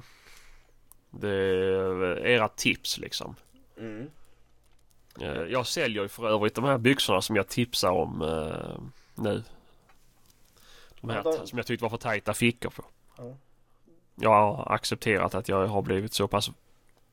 [1.11, 3.37] Det är era tips liksom.
[3.79, 4.11] Mm.
[5.21, 8.81] Eh, Jag säljer ju för övrigt de här byxorna som jag tipsar om eh,
[9.23, 9.43] nu.
[11.01, 12.85] De här Ja, de- som jag tyckte var för tajta fickor på.
[13.19, 13.35] Ja.
[14.15, 16.51] Jag har accepterat att jag har blivit så pass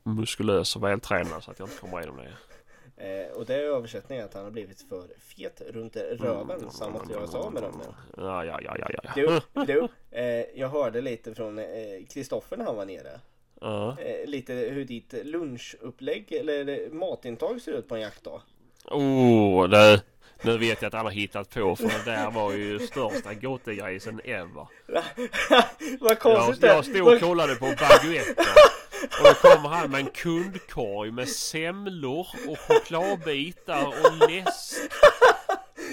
[0.02, 2.32] muskulös och vältränad så att jag inte kommer igenom det.
[2.96, 6.92] Eh, och det är översättningen att han har blivit för fet runt röven så han
[6.92, 7.94] måste göra sig av med dem nu.
[8.22, 9.10] Ja, ja, ja, ja, ja.
[9.14, 11.64] Du, du eh, jag hörde lite från eh,
[12.10, 13.20] Kristoffer när han var nere.
[13.60, 13.96] Ja.
[14.00, 18.42] Eh, lite hur ditt lunchupplägg eller matintag ser ut på en jaktdag.
[18.84, 20.02] Oh, det,
[20.42, 24.66] nu vet jag att har hittat på för det där var ju största gottegrisen ever.
[26.00, 28.46] Vad Jag, konstigt jag det stod och kollade på baguetter
[29.20, 34.76] och då kommer han med en kundkorg med semlor och chokladbitar och läsk.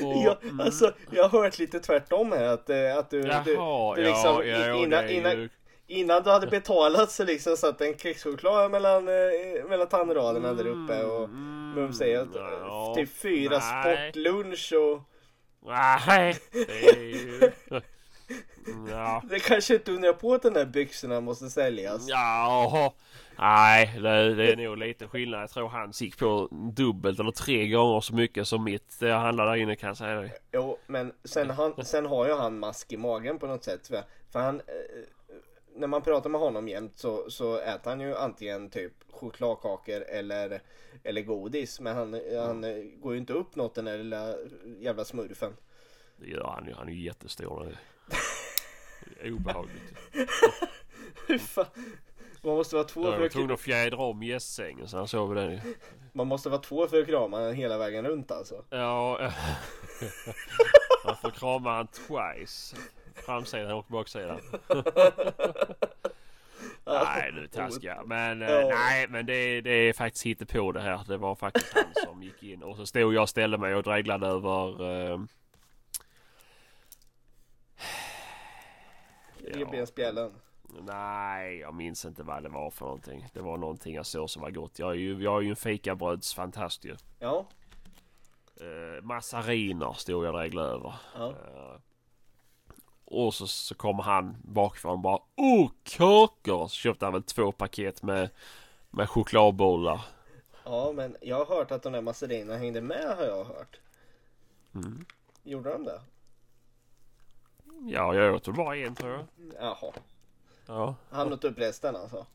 [0.04, 3.28] Och, Ja, mm, alltså, jag har hört lite tvärtom här att, eh, att du, du,
[3.28, 5.50] Jaha, du liksom, ja, ja, innan, innan.
[5.88, 11.04] Innan du hade betalat så liksom satt en kexchoklad mellan, eh, mellan tandraderna där uppe
[11.04, 14.12] och Mm, Mums säger att eh, ja, typ fyra nej.
[14.12, 15.02] sportlunch och
[15.66, 17.52] Nej, det är ju...
[18.90, 19.24] Ja.
[19.30, 22.06] det kanske inte undrar på att den där byxorna måste säljas.
[22.10, 22.92] Jaha.
[23.40, 25.42] Nej, det, det är nog lite skillnad.
[25.42, 29.00] Jag tror han gick på dubbelt eller tre gånger så mycket som mitt.
[29.00, 30.34] Det handlar där inne kan jag säga dig.
[30.52, 33.88] Jo, men sen, han, sen har ju han mask i magen på något sätt.
[33.88, 34.64] För, för han, eh,
[35.78, 40.62] när man pratar med honom jämt så, så äter han ju antingen typ chokladkakor eller,
[41.04, 41.80] eller godis.
[41.80, 44.36] Men han, han eh, går ju inte upp något den där lilla
[44.80, 45.54] jävla smurfen.
[46.18, 46.74] Det gör han ju.
[46.74, 47.78] Han är ju jättestor.
[49.22, 49.94] Det är obehagligt.
[52.42, 55.08] Man måste vara två Jag för var att, tvungen att fjädra om gästsängen så han
[55.08, 55.60] sov den ju.
[56.14, 58.64] man måste vara två för att krama den hela vägen runt alltså.
[58.70, 59.20] Ja.
[61.06, 62.76] Man får krama han twice.
[63.26, 64.40] Framsidan och baksidan.
[66.86, 68.08] Nej nu taskar jag.
[68.08, 68.70] Men eh, Ja.
[68.70, 71.02] nej men det, det är faktiskt på det här.
[71.08, 72.64] Det var faktiskt han som gick in.
[72.64, 75.20] Och så stod jag och ställde mig och dreglade över eh,
[79.38, 80.32] Revbensspjällen.
[80.82, 83.28] Nej, jag minns inte vad det var för någonting.
[83.34, 84.80] Det var någonting jag såg som var gott.
[84.80, 86.96] Jag är ju, jag är ju en fikabrödsfantast ju.
[87.20, 87.46] Ja.
[88.62, 90.94] Eh, massariner stod jag och dreglade över.
[91.16, 91.30] ja.
[91.30, 91.80] Eh,
[93.08, 96.68] och så, så kommer han bakifrån och bara Oh kakor!
[96.68, 98.30] Så köpte han väl två paket med,
[98.90, 100.06] med chokladbollar.
[100.64, 103.80] Ja, men jag har hört att de där massarinerna hängde med har jag hört.
[104.76, 105.06] Mm.
[105.44, 106.02] Gjorde de det?
[107.86, 109.26] Ja, jag åt väl bara en tror jag.
[109.60, 109.94] Jaha.
[110.66, 110.96] Ja.
[111.10, 112.26] Han åt upp resten alltså?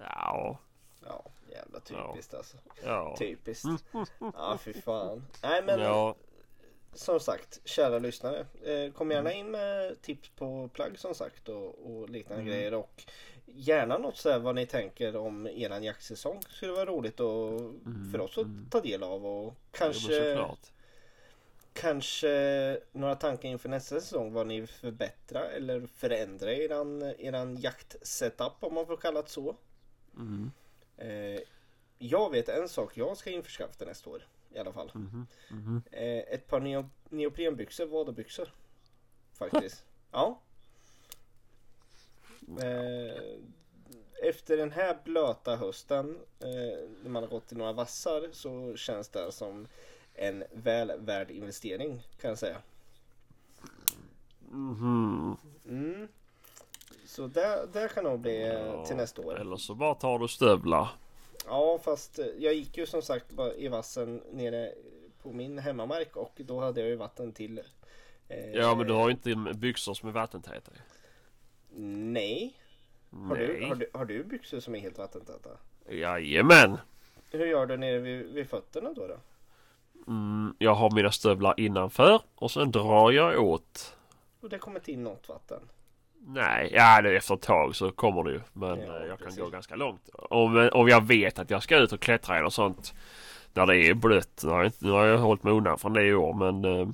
[0.00, 0.58] Ja.
[1.06, 2.56] Ja, jävla typiskt alltså.
[2.84, 3.16] Ja.
[3.18, 3.68] Typiskt.
[4.18, 5.24] Ja, fy fan.
[5.42, 6.14] Nej, men Ja.
[6.94, 8.46] Som sagt, kära lyssnare.
[8.64, 12.54] Eh, kom gärna in med tips på plagg som sagt och, och liknande Mm.
[12.54, 12.74] grejer.
[12.74, 13.02] Och
[13.46, 16.42] gärna något så här vad ni tänker om eran jaktsäsong.
[16.48, 17.60] Skulle vara roligt och
[18.12, 19.26] för oss att ta del av.
[19.26, 19.54] Och Mm.
[19.70, 20.34] Kanske,
[21.72, 24.32] kanske några tankar inför nästa säsong.
[24.32, 29.56] Vad ni vill förbättra eller förändra eran, eran jaktsetup om man får kalla det så.
[30.16, 30.50] Mm.
[30.96, 31.40] Eh,
[31.98, 34.26] jag vet en sak jag ska införskaffa nästa år.
[34.54, 34.90] I alla fall.
[34.94, 35.26] Mhm.
[35.50, 35.82] Mhm.
[35.92, 38.48] Eh, ett par neo- neoprenbyxor, vaderbyxor.
[39.32, 39.84] Faktiskt.
[40.12, 40.40] ja.
[42.60, 43.22] Eh,
[44.22, 46.48] efter den här blöta hösten, eh,
[47.02, 49.66] när man har gått i några vassar, så känns det som
[50.14, 52.62] en väl värd investering kan jag säga.
[54.50, 55.36] Mhm.
[55.68, 56.08] Mm.
[57.06, 59.40] Så det, det kan nog bli Ja, till nästa år.
[59.40, 60.88] Eller så bara tar du stövlar.
[61.48, 63.26] Ja fast eh, jag gick ju som sagt
[63.56, 64.72] i vassen nere
[65.22, 67.60] på min hemmamark och då hade jag ju vatten till.
[68.28, 70.72] eh, Ja men du har ju inte byxor som är vattentäta.
[71.70, 72.54] Nej.
[73.10, 75.50] Har du, har, du, har du byxor som är helt vattentäta?
[75.90, 76.78] Jajamän.
[77.30, 79.06] Hur gör du nere vid, vid fötterna då?
[79.06, 79.16] då?
[80.06, 83.96] Mm, jag har mina stövlar innanför och sen drar jag åt.
[84.40, 85.60] Och det kommer inte in något vatten.
[86.20, 88.40] Nej, ja det efter ett tag så kommer det ju.
[88.52, 89.36] Men Ja, eh, jag precis.
[89.36, 90.08] kan gå ganska långt.
[90.14, 92.94] Om, om jag vet att jag ska ut och klättra eller sånt.
[93.52, 94.40] Där det är blött.
[94.44, 96.88] Nu har jag, nu har jag hållit mig undan från det i år men eh,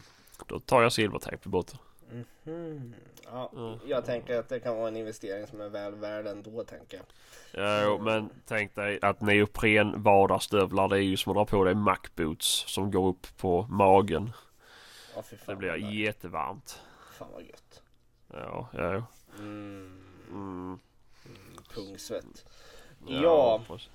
[0.47, 1.79] då tar jag silvertejp i botten.
[2.45, 2.95] Mhm.
[3.33, 3.79] Ja, Mm.
[3.87, 7.07] Jag tänker att det kan vara en investering som är väl värd ändå tänker jag.
[7.83, 11.75] Ja, men tänk dig att neopren vadarstövlar det är ju som att dra på dig
[11.75, 14.33] mackboots som går upp på magen.
[15.17, 16.81] Ja, Det blir jättevarmt.
[17.19, 17.83] fan vad gött.
[18.33, 19.03] Ja, ja.
[19.39, 19.99] Mm.
[20.31, 20.79] Mm.
[21.75, 22.45] Pungsvett.
[23.07, 23.61] Ja.
[23.69, 23.89] precis.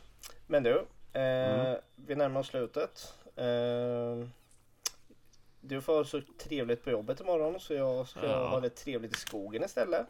[0.48, 1.78] Men du, eh, Mm.
[1.96, 3.14] vi närmar oss slutet.
[3.36, 4.28] Eh,
[5.62, 8.48] du får ha så trevligt på jobbet imorgon så jag ska Ja.
[8.48, 10.08] ha det trevligt i skogen istället.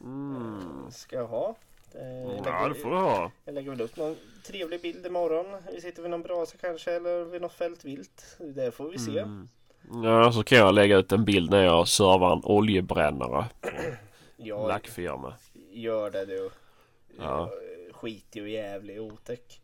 [0.00, 0.90] Mm.
[0.90, 1.56] Ska jag ha.
[1.94, 3.30] Eh, jag, Ja, det lägger, får du ha.
[3.44, 4.16] jag lägger väl upp någon
[4.46, 5.46] trevlig bild imorgon.
[5.72, 8.36] Vi sitter vid någon brasa kanske eller vid något fält vilt.
[8.38, 9.18] Det får vi se.
[9.18, 9.48] Mm.
[10.04, 13.44] Ja, så kan jag lägga ut en bild när jag servar en oljebrännare.
[14.36, 15.34] Jag Lackfirma.
[15.70, 16.50] gör det du.
[17.18, 17.50] Ja.
[17.92, 19.60] Skitig och jävlig otäck.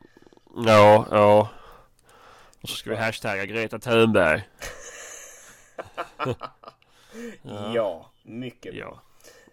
[0.66, 1.49] Ja, ja.
[2.62, 4.49] Och så ska vi hashtagga Greta Thunberg.
[6.16, 6.35] Ja,
[7.75, 8.11] Ja.
[8.23, 8.81] mycket bra.
[8.81, 9.01] Ja.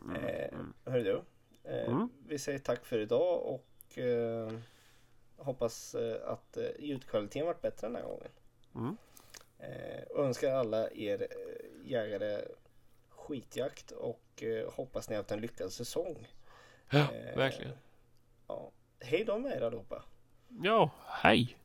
[0.04, 0.26] Mm.
[0.26, 0.74] Eh, Mm.
[0.86, 1.22] hör du,
[1.64, 2.10] eh, Mm.
[2.28, 4.52] vi säger tack för idag och eh,
[5.38, 8.28] hoppas eh, att eh, ljudkvaliteten varit bättre den här gången.
[8.76, 8.98] Mm.
[9.60, 11.28] Eh, önskar alla er
[11.86, 12.42] jägare
[13.28, 16.28] skitjakt och eh, hoppas ni har haft en lyckad säsong.
[16.90, 17.74] Ja, Eh, verkligen.
[18.48, 18.72] Ja.
[19.00, 20.04] Hej då med er allihopa.
[20.64, 21.58] Ja, hej.